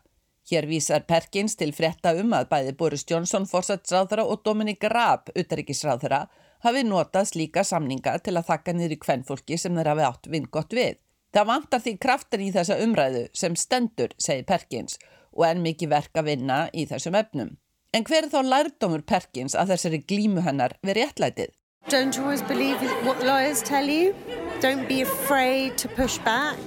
Hér 0.50 0.66
vísar 0.68 1.06
Perkins 1.08 1.56
til 1.56 1.70
frétta 1.72 2.10
um 2.20 2.34
að 2.36 2.50
bæði 2.50 2.72
Boris 2.76 3.06
Johnson 3.08 3.46
forsætsráðara 3.48 4.26
og 4.28 4.42
Dominic 4.44 4.84
Raab 4.92 5.30
utryggisráðara 5.32 6.26
hafi 6.66 6.82
notað 6.84 7.30
slíka 7.30 7.64
samninga 7.64 8.18
til 8.20 8.34
að 8.36 8.50
þakka 8.50 8.74
niður 8.76 8.92
í 8.96 8.98
kvennfólki 9.00 9.56
sem 9.60 9.76
þeir 9.78 9.90
hafi 9.94 10.04
átt 10.08 10.28
vingott 10.34 10.76
við. 10.76 10.98
Það 11.32 11.48
vantar 11.48 11.82
því 11.86 11.94
kraftin 12.04 12.44
í 12.44 12.52
þessa 12.52 12.76
umræðu 12.84 13.24
sem 13.32 13.56
stendur, 13.56 14.12
segir 14.20 14.44
Perkins, 14.44 14.98
og 15.32 15.46
enn 15.48 15.64
mikið 15.64 15.94
verk 15.96 16.20
að 16.20 16.28
vinna 16.28 16.58
í 16.76 16.84
þessum 16.92 17.16
efnum. 17.18 17.56
En 17.96 18.04
hver 18.04 18.26
er 18.26 18.30
þá 18.30 18.40
lærdómur 18.44 19.04
Perkins 19.08 19.56
að 19.56 19.72
þessari 19.74 20.04
glímu 20.04 20.44
hennar 20.44 20.76
við 20.84 21.00
réttlætið? 21.00 21.54
Don't 21.88 22.20
always 22.20 22.42
believe 22.42 22.84
what 23.04 23.24
lawyers 23.24 23.62
tell 23.62 23.88
you. 23.88 24.14
Don't 24.60 24.88
be 24.88 25.00
afraid 25.00 25.78
to 25.78 25.88
push 25.88 26.18
back. 26.24 26.60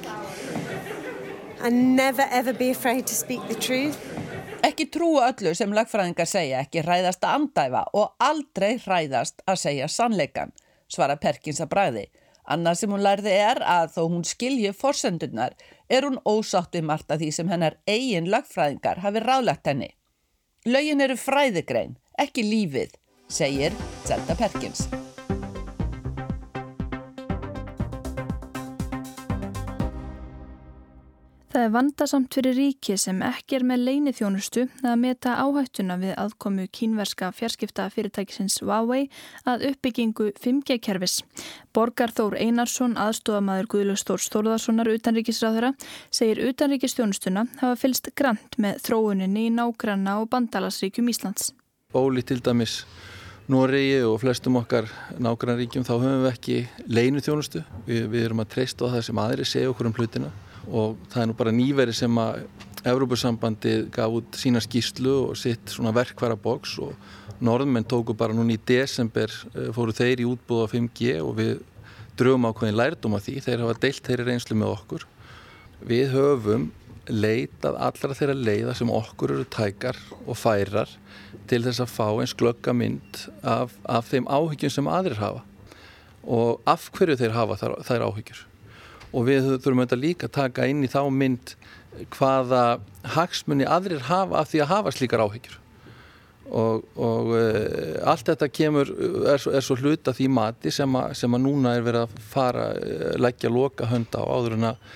And 1.61 1.95
never 1.95 2.25
ever 2.31 2.53
be 2.53 2.71
afraid 2.71 3.07
to 3.07 3.15
speak 3.15 3.41
the 3.47 3.55
truth. 3.55 3.97
Ekki 4.65 4.87
trúa 4.91 5.29
öllu 5.31 5.53
sem 5.55 5.73
lagfræðingar 5.73 6.29
segja, 6.29 6.61
ekki 6.65 6.81
hræðast 6.85 7.25
að 7.25 7.35
andæfa 7.37 7.83
og 7.97 8.15
aldrei 8.23 8.77
hræðast 8.81 9.43
að 9.45 9.59
segja 9.61 9.89
sannleikan, 9.91 10.53
svara 10.89 11.17
Perkins 11.21 11.61
að 11.61 11.71
bræði. 11.73 12.05
Annað 12.47 12.79
sem 12.81 12.93
hún 12.95 13.03
lærði 13.03 13.33
er 13.35 13.61
að 13.63 13.91
þó 13.97 14.01
hún 14.05 14.27
skilji 14.27 14.71
forsendurnar 14.73 15.57
er 15.89 16.07
hún 16.07 16.21
ósátt 16.25 16.77
við 16.77 16.87
margt 16.89 17.11
að 17.11 17.25
því 17.25 17.31
sem 17.35 17.51
hennar 17.51 17.79
eigin 17.87 18.31
lagfræðingar 18.31 19.03
hafi 19.03 19.23
ráðlagt 19.23 19.67
henni. 19.67 19.91
Laugin 20.67 21.03
eru 21.03 21.19
fræðigrein, 21.19 21.97
ekki 22.19 22.47
lífið, 22.47 22.95
segir 23.27 23.75
Zelda 24.07 24.35
Perkins. 24.39 24.87
Það 31.57 31.63
er 31.65 31.71
vandasamt 31.73 32.35
fyrir 32.37 32.53
ríki 32.53 32.95
sem 33.01 33.21
ekki 33.25 33.55
er 33.57 33.63
með 33.65 33.79
leinithjónustu 33.87 34.67
að 34.85 34.99
meta 35.01 35.31
áhættuna 35.41 35.95
við 35.97 36.11
aðkomu 36.21 36.67
kínverska 36.69 37.31
fjarskipta 37.33 37.87
fyrirtækisins 37.95 38.59
Huawei 38.61 39.07
að 39.41 39.65
uppbyggingu 39.71 40.27
5G-kerfis. 40.37 41.23
Borgar 41.73 42.13
Þór 42.13 42.37
Einarsson, 42.37 42.93
aðstofamæður 43.01 43.71
Guðlustór 43.73 44.21
Stórðarssonar 44.21 44.93
utanríkisráðura, 44.93 45.73
segir 46.13 46.45
utanríkistjónustuna 46.45 47.47
hafa 47.63 47.81
fylst 47.81 48.13
grant 48.13 48.61
með 48.61 48.77
þróuninni 48.85 49.49
í 49.49 49.55
nágranna 49.57 50.19
og 50.21 50.29
bandalasríkjum 50.29 51.09
Íslands. 51.09 51.55
Bóli 51.89 52.21
til 52.21 52.37
dæmis 52.45 52.83
Noregi 53.49 54.03
og 54.05 54.19
flestum 54.21 54.61
okkar 54.61 54.93
nágrannríkjum 55.17 55.89
þá 55.89 55.95
höfum 55.95 56.27
við 56.27 56.35
ekki 56.35 56.65
leinithjónustu. 56.85 57.65
Við, 57.89 58.11
við 58.13 58.27
erum 58.29 58.45
að 58.45 58.53
treysta 58.53 58.85
á 58.85 58.93
það 58.99 59.07
sem 59.09 59.25
aðri 59.25 59.55
segja 59.57 59.73
okkur 59.73 59.89
um 59.89 59.97
hlutina 59.97 60.37
og 60.67 60.97
það 61.11 61.21
er 61.21 61.29
nú 61.29 61.37
bara 61.37 61.55
nýveri 61.55 61.95
sem 61.95 62.19
að 62.21 62.43
Evrópussambandi 62.87 63.73
gaf 63.91 64.13
út 64.19 64.37
sína 64.39 64.61
skýslu 64.63 65.13
og 65.29 65.37
sitt 65.39 65.73
svona 65.73 65.91
verkværa 65.95 66.37
boks 66.39 66.77
og 66.85 66.93
norðmenn 67.43 67.87
tóku 67.87 68.15
bara 68.17 68.35
núni 68.35 68.55
í 68.55 68.61
desember 68.69 69.31
fóru 69.75 69.95
þeir 69.95 70.23
í 70.23 70.27
útbúð 70.29 70.63
á 70.63 70.67
5G 70.71 71.17
og 71.23 71.33
við 71.39 71.57
drögum 72.17 72.47
ákveðin 72.49 72.77
lærdom 72.77 73.17
af 73.17 73.25
því, 73.27 73.37
þeir 73.45 73.63
hafa 73.63 73.77
deilt 73.83 74.07
þeirri 74.07 74.27
reynslu 74.27 74.57
með 74.57 74.73
okkur. 74.73 75.05
Við 75.87 76.13
höfum 76.15 76.69
leitað 77.07 77.77
allra 77.87 78.17
þeirra 78.17 78.35
leiða 78.35 78.75
sem 78.77 78.91
okkur 78.91 79.35
eru 79.35 79.47
tækar 79.53 79.99
og 80.25 80.39
færar 80.39 80.91
til 81.47 81.61
þess 81.63 81.83
að 81.83 81.93
fá 81.93 82.07
eins 82.09 82.35
glögga 82.37 82.73
mynd 82.75 83.23
af, 83.43 83.77
af 83.85 84.09
þeim 84.09 84.27
áhyggjum 84.27 84.73
sem 84.73 84.91
aðrir 84.91 85.21
hafa. 85.21 85.45
Og 86.27 86.63
af 86.67 86.89
hverju 86.95 87.19
þeir 87.21 87.37
hafa 87.37 87.59
þær, 87.61 87.77
þær 87.87 88.07
áhyggjur 88.09 88.46
og 89.13 89.27
við 89.27 89.51
þurfum 89.57 89.83
auðvitað 89.83 90.03
líka 90.03 90.27
að 90.27 90.35
taka 90.39 90.67
inn 90.69 90.83
í 90.85 90.91
þá 90.91 91.01
mynd 91.13 91.55
hvaða 92.13 92.63
hagsmunni 93.15 93.67
aðrir 93.67 94.05
hafa 94.09 94.41
af 94.41 94.51
því 94.51 94.61
að 94.63 94.71
hafa 94.73 94.93
slíkar 94.93 95.23
áhyggjur 95.23 95.57
og, 96.47 96.85
og 96.95 97.31
uh, 97.35 97.97
allt 98.07 98.29
þetta 98.29 98.49
kemur, 98.51 98.91
er, 99.27 99.41
er 99.51 99.65
svo 99.65 99.77
hluta 99.79 100.13
því 100.15 100.29
mati 100.31 100.71
sem, 100.71 100.95
a, 100.95 101.09
sem 101.17 101.33
að 101.35 101.43
núna 101.43 101.75
er 101.75 101.85
verið 101.87 102.05
að 102.05 102.21
fara, 102.31 102.69
leggja 103.19 103.51
loka 103.51 103.89
hönda 103.91 104.23
á 104.23 104.25
áður 104.27 104.57
en 104.57 104.69
að 104.71 104.87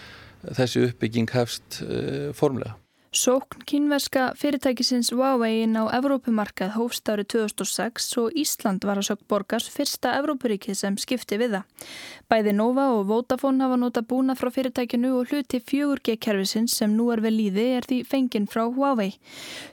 þessi 0.57 0.85
uppbygging 0.87 1.31
hefst 1.35 1.81
uh, 1.85 2.31
formlega. 2.37 2.77
Sókn 3.13 3.59
kínverska 3.67 4.29
fyrirtækisins 4.39 5.09
Huawei 5.11 5.65
inn 5.65 5.75
á 5.75 5.83
Evrópumarkað 5.91 6.77
hófst 6.77 7.09
árið 7.11 7.25
2006 7.33 8.05
og 8.21 8.37
Ísland 8.39 8.85
var 8.87 9.01
að 9.01 9.09
sökk 9.09 9.25
borgars 9.27 9.65
fyrsta 9.67 10.13
Evrópuríkið 10.21 10.77
sem 10.79 10.95
skipti 10.95 11.35
við 11.35 11.57
það. 11.57 11.89
Bæði 12.31 12.53
Nova 12.55 12.85
og 12.95 13.09
Vodafone 13.09 13.65
hafa 13.65 13.75
nota 13.81 13.99
búna 14.07 14.31
frá 14.39 14.47
fyrirtækinu 14.55 15.11
og 15.17 15.27
hluti 15.27 15.59
4G-kerfisins 15.59 16.77
sem 16.79 16.93
nú 16.95 17.09
er 17.11 17.19
við 17.25 17.35
líði 17.35 17.65
er 17.81 17.87
því 17.89 17.97
fenginn 18.07 18.47
frá 18.47 18.63
Huawei. 18.71 19.09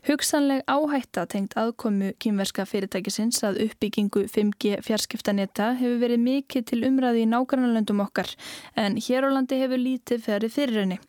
Hugsanleg 0.08 0.66
áhætta 0.66 1.28
tengt 1.30 1.54
aðkomu 1.54 2.10
kínverska 2.18 2.66
fyrirtækisins 2.66 3.38
að 3.46 3.60
uppbyggingu 3.68 4.24
5G 4.34 4.80
fjarskiptanetta 4.82 5.76
hefur 5.78 6.02
verið 6.02 6.24
mikið 6.26 6.66
til 6.72 6.80
umræði 6.90 7.22
í 7.22 7.30
nákvæmlandum 7.30 8.02
okkar 8.02 8.34
en 8.74 8.98
hér 8.98 9.30
á 9.30 9.38
landi 9.38 9.62
hefur 9.62 9.78
lítið 9.78 10.26
ferið 10.26 10.58
fyrir 10.58 10.82
henni. 10.82 11.00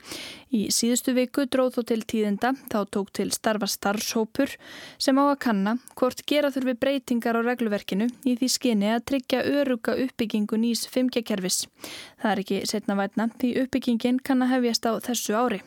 Í 0.49 0.63
síðustu 0.73 1.13
viku 1.13 1.43
dróð 1.45 1.75
þó 1.75 1.81
til 1.91 1.99
tíðinda 2.09 2.49
þá 2.71 2.79
tók 2.89 3.11
til 3.13 3.27
starfa 3.35 3.67
starfshópur 3.69 4.55
sem 4.97 5.19
á 5.21 5.23
að 5.29 5.41
kanna 5.45 5.75
hvort 5.93 6.23
gera 6.25 6.49
þurfi 6.49 6.73
breytingar 6.81 7.37
á 7.37 7.45
regluverkinu 7.45 8.09
í 8.25 8.33
því 8.39 8.49
skinni 8.55 8.89
að 8.89 9.05
tryggja 9.11 9.43
öruga 9.45 9.93
uppbyggingu 9.93 10.57
nýs 10.57 10.87
5G-kerfis. 10.89 11.67
Það 12.17 12.31
er 12.31 12.41
ekki 12.45 12.63
setna 12.65 12.97
vætna 12.97 13.29
því 13.37 13.57
uppbyggingin 13.65 14.23
kann 14.25 14.41
að 14.41 14.55
hefjast 14.55 14.89
á 14.89 14.97
þessu 15.05 15.37
ári. 15.37 15.61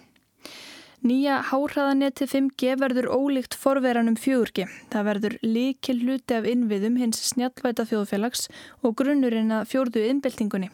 Nýja 1.02 1.40
háhraðanetti 1.48 2.28
5G 2.30 2.76
verður 2.78 3.08
ólíkt 3.10 3.56
forveranum 3.58 4.14
4G. 4.14 4.68
Það 4.92 5.06
verður 5.08 5.32
líkil 5.42 5.96
hluti 5.98 6.36
af 6.36 6.46
innviðum 6.46 7.00
hins 7.00 7.18
snjallvæta 7.26 7.82
þjóðfélags 7.90 8.44
og 8.86 8.94
grunnurinn 9.00 9.50
að 9.50 9.66
fjórðu 9.72 10.04
innbyltingunni. 10.12 10.70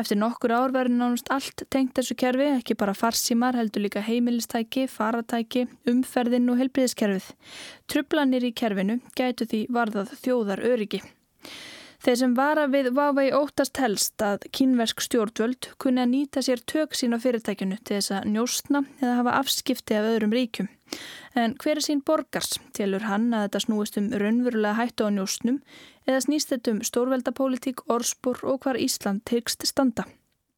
Eftir 0.00 0.16
nokkur 0.22 0.54
ár 0.56 0.72
verður 0.72 0.96
nánast 0.96 1.28
allt 1.28 1.66
tengt 1.68 1.92
þessu 2.00 2.16
kerfi, 2.16 2.48
ekki 2.54 2.78
bara 2.80 2.96
farsímar, 2.96 3.60
heldur 3.60 3.84
líka 3.84 4.00
heimilistæki, 4.08 4.86
faratæki, 4.88 5.66
umferðin 5.92 6.48
og 6.48 6.62
helbriðiskerfið. 6.62 7.28
Trublanir 7.92 8.48
í 8.48 8.56
kerfinu 8.56 9.02
gætu 9.20 9.44
því 9.52 9.66
varðað 9.68 10.16
þjóðar 10.22 10.64
öryggi. 10.64 11.02
Þeir 11.98 12.18
sem 12.20 12.34
vara 12.38 12.68
við 12.70 12.92
Huawei 12.94 13.32
óttast 13.34 13.78
helst 13.82 14.22
að 14.22 14.44
kínversk 14.54 15.00
stjórnvöld 15.02 15.72
kunni 15.82 16.04
að 16.04 16.12
nýta 16.12 16.42
sér 16.46 16.60
tök 16.62 16.94
sín 16.94 17.16
á 17.16 17.18
fyrirtækjunu 17.18 17.80
til 17.82 17.96
þess 17.96 18.12
að 18.14 18.28
njóstna 18.36 18.84
eða 19.00 19.16
hafa 19.18 19.34
afskipti 19.40 19.96
af 19.98 20.06
öðrum 20.12 20.36
ríkjum. 20.36 20.68
En 21.34 21.56
hver 21.58 21.80
er 21.80 21.82
sín 21.82 22.04
borgars? 22.06 22.54
Tilur 22.78 23.08
hann 23.10 23.32
að 23.34 23.48
þetta 23.48 23.64
snúist 23.66 23.98
um 23.98 24.08
raunverulega 24.14 24.78
hættu 24.78 25.10
á 25.10 25.14
njóstnum 25.16 25.58
eða 26.06 26.22
snýst 26.22 26.54
þetta 26.54 26.76
um 26.76 26.80
stórveldapólitík, 26.86 27.82
orspor 27.90 28.46
og 28.46 28.62
hvar 28.62 28.78
Ísland 28.78 29.26
tegst 29.26 29.66
standa? 29.66 30.06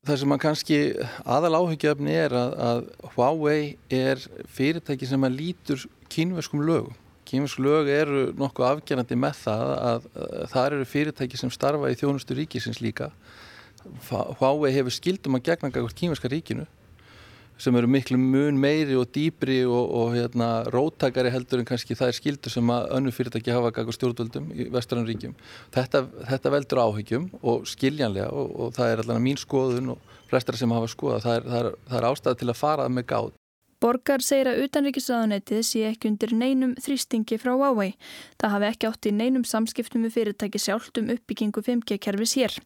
Það 0.05 0.20
sem 0.20 0.33
að 0.37 0.42
kannski 0.44 0.76
aðal 1.24 1.57
áhyggjöfni 1.57 2.20
er 2.20 2.37
að, 2.37 2.53
að 2.68 2.85
Huawei 3.16 3.62
er 3.88 4.20
fyrirtæki 4.44 5.09
sem 5.09 5.24
að 5.24 5.40
lítur 5.40 5.88
kínverskum 6.12 6.68
lögum. 6.68 6.92
Kýmsk 7.31 7.61
lög 7.62 7.88
eru 7.95 8.25
nokkuð 8.38 8.66
afgjörandi 8.66 9.19
með 9.23 9.37
það 9.45 9.73
að, 9.77 10.11
að 10.19 10.49
það 10.51 10.66
eru 10.66 10.90
fyrirtæki 10.90 11.38
sem 11.38 11.53
starfa 11.55 11.93
í 11.93 11.99
þjónustu 12.01 12.35
ríkisins 12.35 12.83
líka. 12.83 13.12
Huawei 14.40 14.73
hefur 14.75 14.93
skildum 14.93 15.38
að 15.38 15.47
gegna 15.53 15.71
gagvart 15.73 15.97
kýmverska 15.97 16.31
ríkinu 16.33 16.66
sem 17.61 17.77
eru 17.77 17.88
miklu 17.90 18.16
mun 18.21 18.59
meiri 18.61 18.97
og 18.97 19.11
dýbri 19.14 19.59
og, 19.69 19.90
og 20.01 20.14
hérna, 20.14 20.49
róttakari 20.73 21.33
heldur 21.33 21.61
en 21.61 21.69
kannski 21.69 21.97
það 21.99 22.12
er 22.12 22.16
skildur 22.16 22.55
sem 22.55 22.73
að 22.73 22.87
önnu 22.97 23.12
fyrirtæki 23.12 23.53
hafa 23.53 23.73
gagvart 23.77 23.99
stjórnvöldum 23.99 24.47
í 24.55 24.69
vestrannuríkjum. 24.73 25.35
Þetta, 25.75 26.07
þetta 26.31 26.55
veldur 26.55 26.83
áhyggjum 26.87 27.27
og 27.40 27.69
skiljanlega 27.69 28.31
og, 28.33 28.55
og 28.57 28.73
það 28.79 28.95
er 28.95 29.03
allavega 29.05 29.27
mín 29.27 29.40
skoðun 29.40 29.93
og 29.95 30.16
flestra 30.31 30.57
sem 30.57 30.73
hafa 30.73 30.88
skoða. 30.90 31.21
Það 31.27 31.37
er, 31.37 31.51
er, 31.61 31.71
er 31.99 32.09
ástæða 32.11 32.40
til 32.40 32.49
að 32.49 32.61
fara 32.62 32.88
með 32.88 33.09
gátt. 33.12 33.37
Borgar 33.81 34.21
segir 34.21 34.51
að 34.51 34.59
utanrikiðsraðunetið 34.66 35.61
sé 35.64 35.87
ekki 35.88 36.11
undir 36.11 36.35
neinum 36.37 36.75
þrýstingi 36.85 37.38
frá 37.40 37.55
Huawei. 37.55 37.95
Það 38.37 38.53
hafi 38.55 38.66
ekki 38.69 38.88
átt 38.90 39.09
í 39.09 39.12
neinum 39.16 39.47
samskiptum 39.49 40.05
með 40.05 40.19
fyrirtæki 40.19 40.61
sjálft 40.61 41.01
um 41.01 41.09
uppbyggingu 41.14 41.62
5G-kerfis 41.64 42.37
hér. 42.37 42.59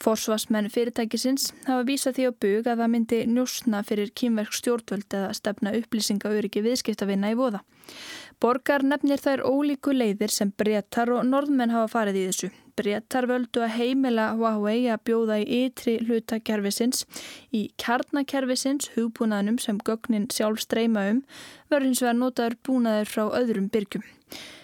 Forsvarsmenn 0.00 0.70
fyrirtækisins 0.72 1.50
hafa 1.66 1.84
vísað 1.90 2.16
því 2.16 2.24
á 2.24 2.32
bug 2.46 2.72
að 2.72 2.80
það 2.80 2.92
myndi 2.94 3.20
njósna 3.28 3.82
fyrir 3.84 4.14
kýmverk 4.16 4.56
stjórnvöld 4.56 5.18
eða 5.20 5.36
stefna 5.36 5.74
upplýsingauriki 5.76 6.64
viðskiptavinna 6.64 7.34
í 7.34 7.36
voða. 7.36 7.60
Borgar 8.42 8.82
nefnir 8.82 9.20
þær 9.22 9.44
ólíku 9.46 9.92
leiðir 9.94 10.32
sem 10.34 10.48
brettar 10.58 11.12
og 11.14 11.20
norðmenn 11.28 11.70
hafa 11.70 11.90
farið 11.92 12.16
í 12.18 12.22
þessu. 12.26 12.48
Brettar 12.74 13.28
völdu 13.30 13.62
að 13.62 13.76
heimila 13.76 14.24
Huawei 14.34 14.88
að 14.90 15.04
bjóða 15.06 15.36
í 15.44 15.58
ytri 15.68 15.94
hlutakerfisins 16.02 17.04
í 17.54 17.68
kjarnakerfisins 17.78 18.90
hugbúnaðnum 18.96 19.60
sem 19.62 19.78
gögnin 19.86 20.26
sjálf 20.34 20.64
streyma 20.64 21.04
um 21.12 21.20
verður 21.70 21.86
hins 21.86 22.02
vegar 22.02 22.18
notaður 22.18 22.58
búnaður 22.66 23.12
frá 23.12 23.24
öðrum 23.38 23.70
byrgjum. 23.70 24.02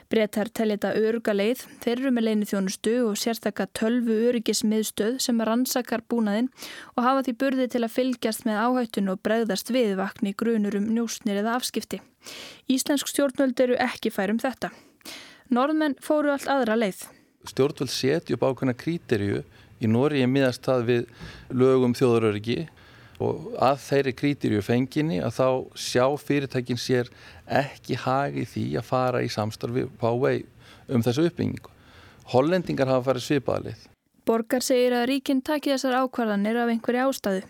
Brettar 0.08 0.48
telja 0.48 0.78
þetta 0.78 0.92
öruga 0.96 1.34
leið, 1.34 1.64
þeir 1.82 1.94
eru 1.98 2.12
með 2.16 2.26
leini 2.28 2.48
þjónustu 2.48 2.94
og 3.04 3.18
sérstakka 3.20 3.66
tölvu 3.76 4.16
öryggismiðstöð 4.30 5.18
sem 5.20 5.42
rannsakar 5.44 6.00
búnaðinn 6.08 6.48
og 6.94 7.04
hafa 7.04 7.26
því 7.26 7.36
burði 7.42 7.68
til 7.74 7.82
að 7.84 7.94
fylgjast 7.98 8.48
með 8.48 8.62
áhættun 8.64 9.12
og 9.12 9.20
bregðast 9.20 9.74
viðvakni 9.74 10.32
grunur 10.32 10.78
um 10.80 10.88
njósnir 10.96 11.42
eða 11.42 11.58
afskipti. 11.60 12.00
Íslensk 12.72 13.12
stjórnvöld 13.12 13.60
eru 13.66 13.76
ekki 13.84 14.14
færum 14.14 14.40
þetta. 14.40 14.72
Norðmenn 15.52 16.00
fóru 16.04 16.32
allt 16.32 16.48
aðra 16.48 16.80
leið 16.80 17.04
stjórnvöld 17.46 17.92
setja 17.92 18.36
upp 18.36 18.46
ákveðna 18.48 18.74
kríterju 18.76 19.42
í 19.78 19.90
Nóri 19.90 20.22
er 20.24 20.30
miðast 20.30 20.64
það 20.66 20.84
við 20.88 21.04
lögum 21.54 21.94
þjóðaröryggi 21.98 22.58
og 23.18 23.50
að 23.58 23.80
þeirri 23.82 24.14
kríterju 24.18 24.62
fenginni 24.62 25.18
að 25.24 25.34
þá 25.38 25.48
sjá 25.88 26.04
fyrirtækin 26.22 26.80
sér 26.80 27.10
ekki 27.60 27.98
hagi 28.04 28.46
því 28.46 28.64
að 28.78 28.88
fara 28.88 29.22
í 29.24 29.30
samstarfi 29.32 29.88
á 29.98 30.12
vei 30.22 30.46
um 30.88 31.04
þessu 31.04 31.28
uppbyggingu. 31.28 31.70
Hollendingar 32.32 32.90
hafa 32.90 33.10
farið 33.10 33.26
svipaðalið. 33.26 33.86
Borgar 34.28 34.64
segir 34.64 34.92
að 34.92 35.06
ríkinn 35.08 35.40
taki 35.40 35.72
þessar 35.72 36.02
ákvarðanir 36.04 36.58
af 36.60 36.72
einhverju 36.74 37.06
ástæðu. 37.08 37.46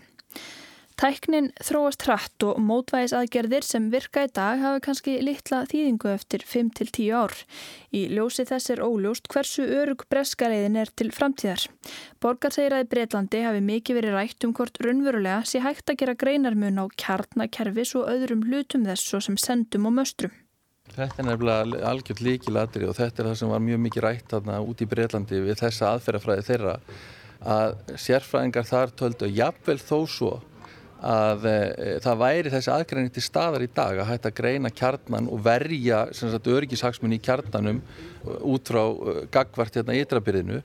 Tæknin 0.99 1.53
þróast 1.63 2.03
hratt 2.09 2.43
og 2.43 2.57
mótvægisaðgerðir 2.59 3.63
sem 3.63 3.85
virka 3.93 4.25
í 4.27 4.31
dag 4.35 4.59
hafa 4.59 4.81
kannski 4.83 5.13
litla 5.23 5.61
þýðingu 5.71 6.09
eftir 6.11 6.43
5-10 6.43 7.13
ár. 7.15 7.37
Í 7.95 8.01
ljósi 8.11 8.43
þess 8.49 8.73
er 8.75 8.83
óljóst 8.83 9.31
hversu 9.31 9.63
örug 9.63 10.03
breskaleiðin 10.11 10.81
er 10.83 10.91
til 10.99 11.13
framtíðar. 11.15 11.69
Borgar 12.19 12.57
segir 12.57 12.75
að 12.75 12.83
í 12.83 12.89
Breitlandi 12.97 13.45
hafi 13.47 13.63
mikið 13.69 14.01
verið 14.01 14.17
rætt 14.17 14.49
um 14.49 14.57
hvort 14.59 14.83
raunverulega 14.83 15.47
sé 15.47 15.63
hægt 15.63 15.87
að 15.87 16.01
gera 16.03 16.17
greinarmun 16.19 16.83
á 16.83 16.91
kjarnakerfis 16.99 17.95
og 17.95 18.11
öðrum 18.17 18.43
hlutum 18.51 18.91
þess 18.91 19.07
svo 19.07 19.23
sem 19.23 19.39
sendum 19.39 19.87
og 19.87 19.95
möstrum. 20.01 20.35
Þetta 20.99 21.23
er 21.23 21.31
nefnilega 21.31 21.87
algjört 21.93 22.27
líkilatri 22.27 22.91
og 22.91 22.99
þetta 22.99 23.23
er 23.23 23.31
það 23.31 23.41
sem 23.45 23.55
var 23.55 23.67
mjög 23.71 23.85
mikið 23.87 24.09
rætt 24.09 24.35
þarna 24.35 24.61
út 24.67 24.83
í 24.83 24.91
Breitlandi 24.91 25.47
við 25.47 25.63
þessa 25.63 25.95
aðferðafræði 25.95 26.51
þeirra 26.51 26.79
að 27.39 27.99
sérfræðingar 28.03 28.67
þar 28.67 28.99
töldu 28.99 29.29
jafnvel 29.31 29.79
þó 29.79 29.99
svo 30.11 30.37
að 30.99 31.47
e, 31.47 31.59
það 32.03 32.21
væri 32.23 32.53
þessi 32.53 32.73
aðgreining 32.75 33.13
til 33.15 33.23
staðar 33.23 33.63
í 33.63 33.71
dag 33.71 34.01
að 34.01 34.09
hætta 34.11 34.33
að 34.33 34.39
greina 34.41 34.71
kjarnan 34.75 35.29
og 35.31 35.45
verja 35.45 36.07
öryggishagsmunni 36.09 37.21
í 37.21 37.23
kjarnanum 37.23 37.79
eh, 37.79 38.41
út 38.43 38.67
frá 38.67 38.83
uh, 38.83 39.23
gagvart 39.31 39.79
hérna 39.79 39.95
í 39.95 40.03
ytrabyrðinu 40.03 40.63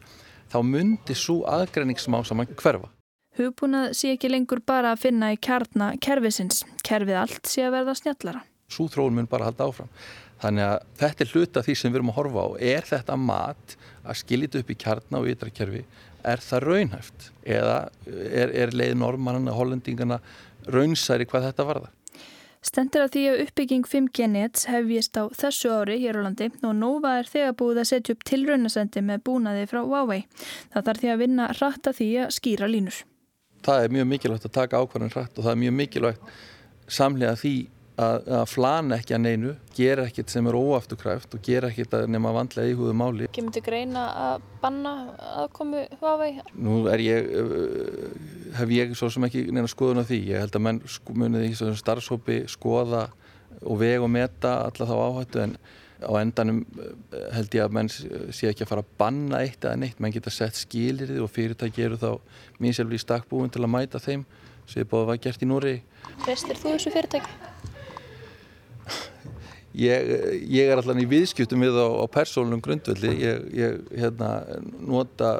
þá 0.49 0.57
myndi 0.65 1.15
svo 1.17 1.43
aðgreiningsmá 1.49 2.23
saman 2.25 2.49
hverfa. 2.49 2.89
Hugbúnað 3.37 3.93
sé 3.97 4.13
ekki 4.13 4.29
lengur 4.29 4.61
bara 4.61 4.93
að 4.93 5.07
finna 5.07 5.31
í 5.33 5.39
kjarna 5.41 5.93
kervisins, 6.01 6.61
kerfið 6.85 7.17
allt 7.23 7.49
sé 7.49 7.65
að 7.65 7.79
verða 7.79 7.95
snjallara. 7.97 8.43
Svo 8.69 8.85
þróun 8.89 9.17
mun 9.17 9.29
bara 9.29 9.49
halda 9.49 9.69
áfram. 9.69 9.89
Þannig 10.43 10.65
að 10.67 10.77
þetta 10.99 11.23
er 11.23 11.31
hluta 11.33 11.63
því 11.63 11.75
sem 11.77 11.93
við 11.93 11.99
erum 11.99 12.11
að 12.11 12.17
horfa 12.19 12.45
á. 12.45 12.47
Er 12.73 12.87
þetta 12.89 13.17
mat 13.17 13.75
að 14.03 14.19
skiljita 14.19 14.61
upp 14.61 14.73
í 14.73 14.77
kjarna 14.83 15.21
og 15.21 15.29
ytrakerfi 15.31 15.83
er 16.23 16.43
það 16.43 16.63
raunhæft 16.67 17.27
eða 17.43 17.75
er, 18.07 18.53
er 18.63 18.73
leið 18.75 18.95
normannana, 18.99 19.55
hollendingana 19.55 20.19
raunsæri 20.71 21.27
hvað 21.29 21.49
þetta 21.49 21.67
varða? 21.67 21.91
Stendur 22.63 23.03
á 23.03 23.11
því 23.11 23.23
að 23.27 23.41
uppbygging 23.43 23.87
5G 23.91 24.27
nets 24.31 24.69
hefjist 24.71 25.17
á 25.19 25.27
þessu 25.35 25.73
ári 25.75 25.97
hér 25.99 26.21
á 26.23 26.25
landi 26.25 26.47
og 26.63 26.75
Nova 26.79 27.17
er 27.19 27.27
þegar 27.27 27.57
búið 27.59 27.81
að 27.81 27.89
setja 27.89 28.15
upp 28.15 28.23
tilraunasendi 28.29 29.03
með 29.03 29.25
búnaði 29.27 29.65
frá 29.67 29.81
Huawei. 29.83 30.21
Það 30.71 30.87
þarf 30.87 31.01
því 31.01 31.11
að 31.11 31.23
vinna 31.25 31.49
rætt 31.59 31.89
að 31.91 31.97
því 31.99 32.09
að 32.23 32.31
skýra 32.37 32.69
línur. 32.71 33.01
Það 33.67 33.83
er 33.83 33.95
mjög 33.97 34.07
mikilvægt 34.13 34.47
að 34.47 34.55
taka 34.55 34.79
ákvarðan 34.79 35.11
rætt 35.11 35.35
og 35.35 35.43
það 35.43 35.51
er 35.51 35.61
mjög 35.65 35.75
mikilvægt 35.81 36.33
samlega 36.87 37.35
því 37.43 37.53
að, 37.99 38.27
að 38.39 38.43
flana 38.49 38.97
ekki 38.97 39.15
að 39.15 39.21
neinu, 39.23 39.51
gera 39.77 40.07
ekkert 40.09 40.31
sem 40.33 40.47
er 40.49 40.57
óafturkræft 40.57 41.35
og 41.37 41.43
gera 41.45 41.69
ekkert 41.69 41.95
að 41.97 42.07
nema 42.13 42.33
vandlega 42.33 42.73
íhúðu 42.73 42.95
máli. 42.97 43.29
Kemur 43.35 43.53
til 43.55 43.63
greina 43.65 44.05
að 44.27 44.47
banna 44.63 44.93
aðkomu 45.43 45.83
Huawei? 46.01 46.31
Nú 46.57 46.79
er 46.91 47.03
ég, 47.03 47.29
hef 48.57 48.73
ég 48.73 48.97
svo 48.97 49.11
sem 49.13 49.27
ekki 49.29 49.45
neina 49.51 49.69
skoðun 49.71 50.01
á 50.01 50.09
því. 50.09 50.19
Ég 50.33 50.43
held 50.45 50.57
að 50.57 50.65
menn 50.69 50.81
munið 51.21 51.47
í 51.51 51.53
starfshópi 51.83 52.43
skoða 52.51 53.07
og 53.61 53.79
veg 53.79 54.03
og 54.03 54.11
meta 54.11 54.57
alla 54.65 54.89
þá 54.89 54.95
áhættu 54.97 55.43
en 55.45 55.57
á 56.03 56.11
endanum 56.19 56.63
held 57.31 57.53
ég 57.55 57.63
að 57.63 57.75
menn 57.77 57.89
sé 57.93 58.49
ekki 58.49 58.65
að 58.65 58.71
fara 58.73 58.83
að 58.83 58.95
banna 58.99 59.43
eitt 59.45 59.63
eða 59.63 59.77
neitt. 59.79 60.01
Menn 60.03 60.15
geta 60.15 60.33
sett 60.33 60.57
skilirði 60.59 61.21
og 61.23 61.31
fyrirtæki 61.31 61.85
eru 61.85 62.01
þá 62.01 62.09
mín 62.59 62.75
sjálfur 62.75 62.97
í 62.97 63.03
stakkbúin 63.05 63.53
til 63.53 63.63
að 63.63 63.73
mæta 63.77 64.01
þeim 64.03 64.25
sem 64.67 64.83
er 64.83 64.89
búið 64.89 65.05
að 65.05 65.09
vera 65.11 65.23
gert 65.27 65.43
í 65.43 65.49
Núri. 65.49 65.73
Treystir 66.25 66.59
þú 66.59 66.75
þessu 66.75 66.95
fyrirtæki? 66.95 67.52
Ég, 69.73 70.09
ég 70.53 70.69
er 70.69 70.77
alltaf 70.77 70.99
í 71.01 71.07
viðskiptum 71.09 71.63
við 71.65 71.79
á, 71.81 71.89
á 71.97 72.05
persónum 72.13 72.61
grundvelli, 72.61 73.09
ég, 73.23 73.45
ég 73.57 73.79
hérna, 73.97 74.29
nota, 74.85 75.31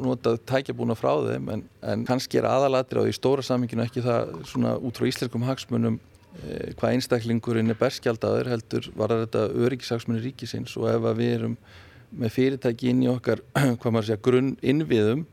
nota 0.00 0.38
tækjabúna 0.48 0.96
frá 0.96 1.12
þeim 1.26 1.50
en, 1.52 1.64
en 1.84 2.06
kannski 2.08 2.40
er 2.40 2.48
aðalatri 2.48 3.02
á 3.02 3.04
því 3.04 3.12
stóra 3.18 3.44
saminginu 3.44 3.84
ekki 3.84 4.04
það 4.06 4.32
svona 4.48 4.72
út 4.80 4.96
frá 4.96 5.08
íslenskum 5.10 5.44
hagsmunum 5.44 5.98
eh, 5.98 6.72
hvað 6.78 6.96
einstaklingurinn 6.96 7.74
er 7.74 7.80
berskjaldadur 7.82 8.48
heldur 8.54 8.88
var 8.96 9.12
þetta 9.18 9.50
öryggishagsmunni 9.52 10.24
ríkisins 10.30 10.78
og 10.80 10.88
ef 10.88 11.10
við 11.20 11.34
erum 11.34 11.58
með 12.14 12.34
fyrirtæki 12.38 12.88
inn 12.94 13.04
í 13.04 13.12
okkar 13.12 13.44
hvað 13.82 13.90
maður 13.90 14.08
segja 14.08 14.24
grunn 14.24 14.54
innviðum 14.64 15.26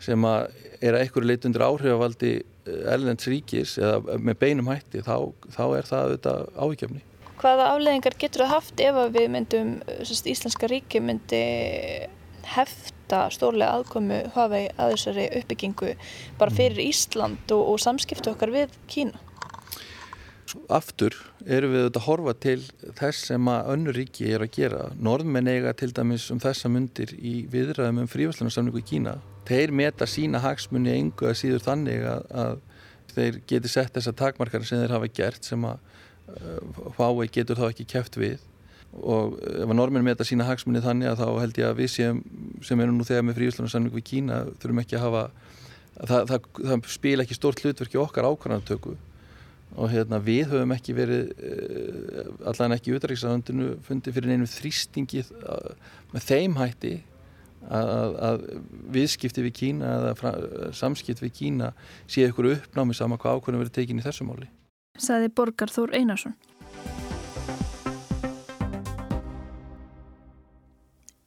sem 0.00 0.24
að 0.24 0.48
er 0.80 0.96
að 0.96 1.04
einhverju 1.04 1.28
leit 1.28 1.44
undir 1.44 1.66
áhrifavaldi 1.68 2.32
ellends 2.64 3.28
ríkis 3.28 3.76
eða 3.80 4.16
með 4.16 4.40
beinum 4.40 4.72
hætti 4.72 5.04
þá, 5.04 5.16
þá 5.52 5.64
er 5.76 5.88
það 5.92 6.04
auðvitað 6.06 6.50
ávíkjöfni. 6.56 7.04
Hvaða 7.40 7.70
afleðingar 7.72 8.18
getur 8.20 8.44
það 8.44 8.50
haft 8.52 8.80
ef 8.84 8.96
við 9.14 9.30
myndum, 9.32 9.68
sérst, 10.04 10.26
Íslenska 10.28 10.68
ríki 10.68 11.00
myndi 11.00 11.40
hefta 12.50 13.22
stórlega 13.32 13.78
aðkomu 13.78 14.18
Huawei 14.34 14.66
að 14.76 14.94
þessari 14.94 15.26
uppbyggingu 15.40 15.94
bara 16.40 16.54
fyrir 16.54 16.82
Ísland 16.84 17.54
og, 17.56 17.62
og 17.72 17.80
samskiptu 17.80 18.34
okkar 18.34 18.52
við 18.52 18.76
Kína? 18.92 19.22
Aftur 20.68 21.14
erum 21.46 21.72
við 21.76 21.86
að 21.88 22.00
horfa 22.08 22.34
til 22.42 22.58
þess 22.98 23.30
sem 23.30 23.48
að 23.48 23.72
önnu 23.72 23.94
ríki 23.94 24.28
er 24.34 24.44
að 24.44 24.52
gera. 24.56 24.82
Norðmenn 24.98 25.48
eiga 25.48 25.72
til 25.78 25.92
dæmis 25.96 26.26
um 26.34 26.40
þessa 26.42 26.68
mundir 26.72 27.14
í 27.16 27.44
viðræðum 27.52 28.02
um 28.02 28.10
frívæslanarsamningu 28.10 28.82
í 28.82 28.88
Kína. 28.90 29.16
Þeir 29.48 29.72
meta 29.80 30.08
sína 30.10 30.42
hagsmunni 30.42 30.92
engu 30.96 31.30
að 31.30 31.38
síður 31.40 31.64
þannig 31.64 32.04
að, 32.04 32.26
að 32.44 33.14
þeir 33.14 33.40
geti 33.54 33.70
sett 33.70 33.94
þessa 33.94 34.16
takmarkar 34.18 34.66
sem 34.66 34.82
þeir 34.82 34.96
hafa 34.98 35.12
gert 35.22 35.46
sem 35.46 35.64
að 35.70 35.78
Huawei 36.96 37.28
getur 37.32 37.58
þá 37.58 37.68
ekki 37.70 37.88
kæft 37.90 38.18
við. 38.20 38.38
Og 38.90 39.36
ef 39.46 39.68
að 39.68 39.76
normin 39.78 40.02
með 40.02 40.16
þetta 40.16 40.28
sína 40.32 40.48
hagsmunni 40.48 40.82
þannig 40.82 41.12
að 41.12 41.20
þá 41.22 41.28
held 41.44 41.60
ég 41.60 41.68
að 41.68 41.78
við 41.78 41.92
sem, 41.94 42.22
sem 42.66 42.80
erum 42.82 42.96
nú 42.98 43.06
þegar 43.06 43.26
með 43.28 43.38
fríðslanarsamling 43.38 43.94
við 43.94 44.06
Kína 44.08 44.40
þurfum 44.58 44.82
ekki 44.82 44.98
að 44.98 45.04
hafa 45.04 45.22
það, 46.00 46.32
það, 46.32 46.48
það 46.58 46.90
spila 46.94 47.26
ekki 47.26 47.38
stórt 47.38 47.62
hlutverki 47.62 48.00
okkar 48.00 48.26
ákvarðantöku 48.26 48.96
og 49.78 49.92
hérna, 49.92 50.18
við 50.18 50.48
höfum 50.50 50.74
ekki 50.74 50.94
verið 50.96 51.28
allan 52.50 52.74
ekki 52.74 52.90
í 52.90 52.96
utræksaðundinu 52.98 53.76
fundið 53.86 54.16
fyrir 54.16 54.34
einum 54.34 54.50
þrýstingi 54.50 55.22
með 56.10 56.26
þeim 56.26 56.56
hætti 56.58 56.94
að, 57.68 58.16
að 58.30 58.46
viðskipti 58.96 59.44
við 59.46 59.56
Kína 59.60 59.92
eða 59.98 60.72
samskipti 60.76 61.28
við 61.28 61.36
Kína 61.38 61.74
sé 62.10 62.26
ykkur 62.26 62.50
uppnámi 62.56 62.96
sama 62.98 63.20
hvað 63.20 63.38
ákvarðan 63.38 63.62
verið 63.62 63.76
tekin 63.78 64.02
í 64.02 64.06
þessu 64.06 64.26
máli 64.26 64.50
saði 64.98 65.30
Borgar 65.34 65.70
Þór 65.70 65.94
Einarsson. 65.98 66.36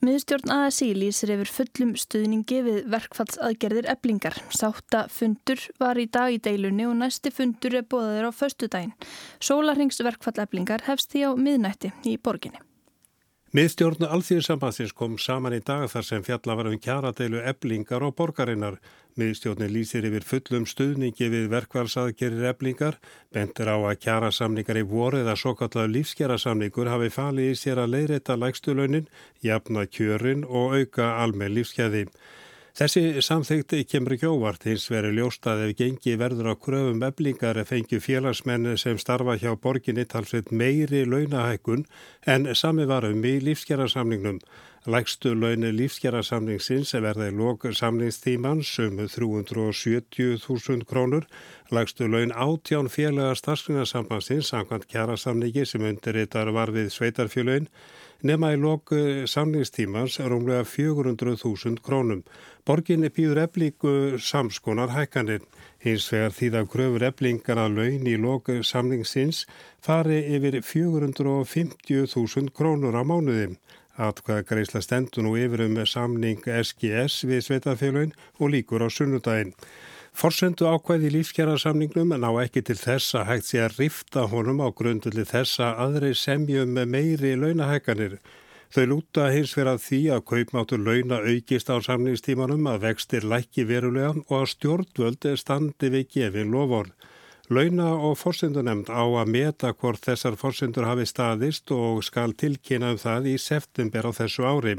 Miðstjórn 0.04 0.52
ASI 0.52 0.90
lýsir 0.98 1.32
yfir 1.32 1.48
fullum 1.48 1.94
stuðningi 1.96 2.58
við 2.66 2.80
verkfallsaðgerðir 2.92 3.88
eblingar. 3.94 4.36
Sátta 4.52 5.06
fundur 5.08 5.64
var 5.80 5.96
í 5.96 6.10
dag 6.12 6.36
í 6.36 6.42
deilunni 6.44 6.90
og 6.90 6.98
næsti 7.00 7.32
fundur 7.32 7.80
er 7.80 7.88
bóðaður 7.88 8.28
á 8.28 8.32
förstu 8.36 8.68
daginn. 8.68 8.92
Sólarhengsverkfall 9.40 10.44
eblingar 10.44 10.84
hefst 10.90 11.16
því 11.16 11.24
á 11.24 11.32
miðnætti 11.40 11.96
í 12.04 12.18
borginni. 12.20 12.60
Miðstjórnu 13.54 14.08
Alþjóðsambansins 14.10 14.96
kom 14.98 15.20
saman 15.22 15.54
í 15.54 15.60
dag 15.62 15.84
þar 15.92 16.06
sem 16.08 16.24
fjalla 16.26 16.56
var 16.58 16.72
um 16.72 16.80
kjaradeilu 16.82 17.44
eblingar 17.52 18.02
og 18.02 18.16
borgarinnar. 18.18 18.80
Miðstjórnu 19.14 19.68
lýsir 19.70 20.08
yfir 20.10 20.26
fullum 20.26 20.66
stuðningi 20.66 21.28
við 21.30 21.52
verkvælsaðgerir 21.52 22.48
eblingar, 22.50 22.98
bentur 23.30 23.70
á 23.70 23.78
að 23.78 24.00
kjarasamningar 24.08 24.80
í 24.82 24.84
voru 24.90 25.22
eða 25.22 25.38
svo 25.38 25.54
kallar 25.60 25.94
lífskjarasamningur 25.94 26.90
hafi 26.90 27.14
falið 27.14 27.52
í 27.52 27.60
sér 27.62 27.84
að 27.84 27.94
leiðrætta 27.94 28.40
lægstulaunin, 28.42 29.06
jafna 29.46 29.86
kjörin 29.86 30.48
og 30.50 30.74
auka 30.80 31.12
almenn 31.22 31.54
lífskjæði. 31.54 32.08
Þessi 32.74 33.22
samþygti 33.22 33.84
kemur 33.86 34.16
ekki 34.16 34.26
óvart 34.34 34.64
hins 34.66 34.88
verið 34.90 35.20
ljóst 35.20 35.46
að 35.46 35.60
ef 35.68 35.74
gengi 35.78 36.16
verður 36.18 36.48
á 36.50 36.56
kröfum 36.58 37.04
eblingar 37.06 37.60
fengju 37.70 38.00
félagsmenn 38.02 38.72
sem 38.82 38.98
starfa 38.98 39.36
hjá 39.38 39.52
borginni 39.62 40.08
talsveit 40.10 40.50
meiri 40.50 41.04
launahækkun 41.06 41.84
en 42.26 42.50
sami 42.58 42.88
varum 42.90 43.22
í 43.30 43.36
lífskjærasamningnum. 43.46 44.40
Lægstu 44.90 45.36
launi 45.38 45.70
lífskjærasamningsins 45.70 46.96
verði 47.06 47.30
lók 47.38 47.70
samningstímans 47.78 48.74
um 48.82 48.98
370.000 49.06 50.90
krónur. 50.90 51.30
Lægstu 51.70 52.10
laun 52.10 52.34
átján 52.34 52.90
félaga 52.90 53.38
starfsgrunnarsambansins 53.38 54.50
samkvæmt 54.50 54.90
kjærasamningi 54.90 55.70
sem 55.70 55.86
undirritar 55.86 56.50
var 56.58 56.74
við 56.74 56.90
sveitarfjölun 56.98 57.70
nema 58.24 58.54
í 58.56 58.58
lók 58.60 58.94
samningstímans 59.30 60.18
rúmlega 60.20 60.64
400.000 60.68 61.84
krónum. 61.84 62.24
Borginni 62.66 63.12
býður 63.12 63.44
eflíku 63.44 63.94
samskonar 64.18 64.94
hækkanir. 64.96 65.44
Hins 65.84 66.08
vegar 66.12 66.32
því 66.32 66.50
að 66.60 66.70
kröfur 66.72 67.08
eflingar 67.10 67.60
að 67.60 67.78
laun 67.78 68.08
í 68.08 68.16
lók 68.16 68.50
samningsins 68.64 69.44
fari 69.84 70.22
yfir 70.38 70.62
450.000 70.64 72.54
krónur 72.56 72.96
á 72.96 73.04
mánuði. 73.04 73.58
Atkvæða 73.94 74.48
greiðsla 74.50 74.82
stendur 74.82 75.28
nú 75.28 75.36
yfir 75.38 75.68
um 75.68 75.76
samning 75.86 76.42
SGS 76.48 77.28
við 77.30 77.44
sveitafélagin 77.46 78.16
og 78.40 78.56
líkur 78.56 78.82
á 78.82 78.90
sunnudaginn. 78.90 79.54
Forsendu 80.14 80.68
ákvæði 80.70 81.10
lífskjara-samningnum 81.10 82.14
ná 82.22 82.30
ekki 82.44 82.62
til 82.68 82.78
þess 82.78 83.16
að 83.18 83.28
hægt 83.32 83.48
sé 83.48 83.62
að 83.66 83.80
rifta 83.82 84.28
honum 84.30 84.62
á 84.62 84.70
grundulli 84.70 85.26
þess 85.26 85.58
að 85.66 85.80
aðri 85.86 86.12
semjum 86.14 86.76
með 86.76 86.92
meiri 86.94 87.32
launahækkanir. 87.42 88.20
Þau 88.74 88.86
lúta 88.90 89.26
hins 89.34 89.56
vera 89.58 89.74
því 89.82 90.02
að 90.14 90.22
kaupmáttur 90.30 90.84
launa 90.86 91.18
aukist 91.26 91.72
á 91.74 91.82
samningstímanum 91.82 92.70
að 92.70 92.86
vextir 92.86 93.26
lækki 93.26 93.66
verulega 93.70 94.14
og 94.22 94.36
að 94.38 94.52
stjórnvöld 94.54 95.28
standi 95.42 95.90
við 95.94 96.08
gefin 96.14 96.54
lofórn. 96.54 96.94
Launa 97.50 97.90
og 97.98 98.14
fórsendunemnd 98.22 98.94
á 98.94 99.04
að 99.04 99.34
meta 99.34 99.74
hvort 99.74 100.06
þessar 100.06 100.38
fórsendur 100.38 100.88
hafi 100.90 101.10
staðist 101.10 101.74
og 101.74 102.06
skal 102.06 102.38
tilkynna 102.38 102.94
um 102.94 103.02
það 103.02 103.34
í 103.34 103.36
september 103.42 104.10
á 104.10 104.12
þessu 104.14 104.46
ári. 104.46 104.78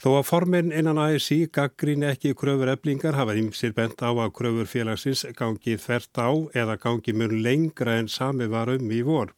Þó 0.00 0.14
að 0.16 0.22
formin 0.30 0.70
innan 0.72 0.96
ASI 0.96 1.42
gaggrín 1.52 2.06
ekki 2.08 2.30
kröfur 2.32 2.70
eblingar 2.72 3.18
hafa 3.18 3.34
ymsir 3.36 3.74
bent 3.76 4.00
á 4.00 4.08
að 4.08 4.30
kröfur 4.38 4.68
félagsins 4.70 5.26
gangi 5.36 5.74
þvert 5.76 6.20
á 6.24 6.30
eða 6.62 6.78
gangi 6.80 7.12
mjög 7.12 7.34
lengra 7.44 7.98
en 8.00 8.08
sami 8.08 8.48
var 8.48 8.72
um 8.72 8.88
í 8.96 9.02
vor. 9.04 9.34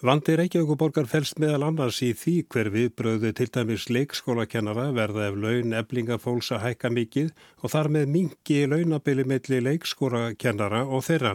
Vandi 0.00 0.32
Reykjavíkuborgar 0.32 1.04
fælst 1.04 1.36
meðal 1.42 1.66
annars 1.66 1.98
í 2.00 2.14
því 2.16 2.32
hver 2.48 2.70
viðbröðu 2.72 3.34
til 3.36 3.46
dæmis 3.52 3.82
leikskólakennara 3.92 4.86
verða 4.96 5.26
ef 5.28 5.36
laun 5.36 5.76
eblingafólks 5.76 6.48
að 6.56 6.62
hækka 6.62 6.90
mikið 6.96 7.28
og 7.60 7.74
þar 7.74 7.90
með 7.98 8.06
mingi 8.14 8.56
launabili 8.72 9.28
melli 9.28 9.60
leikskólakennara 9.66 10.86
og 10.88 11.04
þeirra. 11.04 11.34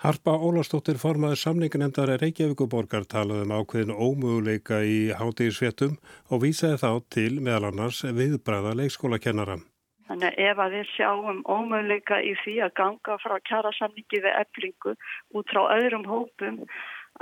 Harpa 0.00 0.32
Ólastóttir 0.32 0.96
formaður 1.04 1.42
samninganemndar 1.42 2.16
Reykjavíkuborgar 2.24 3.04
talaði 3.04 3.44
um 3.44 3.54
ákveðin 3.58 3.92
ómöguleika 3.92 4.80
í 4.80 4.98
hátíðisvéttum 5.12 6.00
og 6.32 6.44
vísaði 6.48 6.80
þá 6.86 6.90
til 7.12 7.30
meðal 7.36 7.74
annars 7.74 8.00
viðbræða 8.00 8.78
leikskólakennara. 8.80 9.60
Þannig 10.08 10.36
ef 10.40 10.60
að 10.62 10.74
við 10.78 10.90
sjáum 10.94 11.44
ómöguleika 11.44 12.24
í 12.24 12.32
því 12.46 12.60
að 12.64 12.76
ganga 12.80 13.20
frá 13.20 13.36
kjærasamningi 13.44 14.20
við 14.24 14.36
eblingu 14.40 14.92
út 15.36 15.52
frá 15.52 15.66
öðrum 15.74 16.08
hópum 16.08 16.62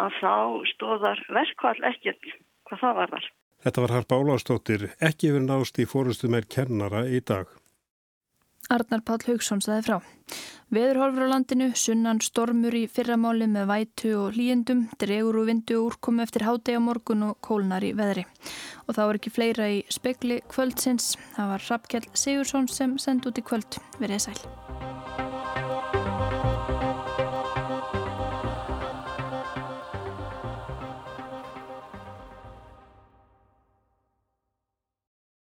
að 0.00 0.20
þá 0.20 0.34
stóðar 0.74 1.24
verkvall 1.32 1.80
ekkert 1.90 2.30
hvað 2.68 2.80
það 2.84 2.96
var 3.00 3.12
þar. 3.16 3.28
Þetta 3.64 3.84
var 3.84 3.94
Harpa 3.96 4.16
Ólástóttir, 4.20 4.88
ekki 5.00 5.32
verið 5.32 5.46
nást 5.48 5.78
í 5.80 5.86
fórustu 5.88 6.28
með 6.32 6.48
kennara 6.52 7.06
í 7.08 7.20
dag. 7.24 7.48
Arnar 8.72 9.02
Páll 9.04 9.24
Haugsson 9.26 9.60
saði 9.64 9.84
frá. 9.84 9.96
Veðurhorfur 10.72 11.28
á 11.28 11.32
landinu, 11.34 11.68
sunnan 11.76 12.22
stormur 12.24 12.74
í 12.74 12.86
fyrramáli 12.90 13.46
með 13.50 13.68
vætu 13.68 14.14
og 14.22 14.38
hlýjendum, 14.38 14.86
dregur 15.00 15.42
og 15.42 15.50
vindu 15.50 15.76
og 15.78 15.90
úrkomi 15.90 16.24
eftir 16.24 16.46
hádegi 16.48 16.80
á 16.80 16.82
morgun 16.82 17.28
og 17.28 17.36
kólnar 17.44 17.84
í 17.84 17.92
veðri. 17.96 18.24
Og 18.88 18.96
þá 18.96 19.02
er 19.04 19.20
ekki 19.20 19.34
fleira 19.36 19.68
í 19.68 19.84
spekli 19.92 20.40
kvöldsins. 20.48 21.12
Það 21.36 21.52
var 21.52 21.68
Rappkjell 21.68 22.08
Sigursson 22.12 22.68
sem 22.72 22.96
sendi 22.98 23.30
út 23.30 23.40
í 23.40 23.44
kvöld. 23.44 23.80
Verið 24.00 24.26
sæl. 24.26 24.40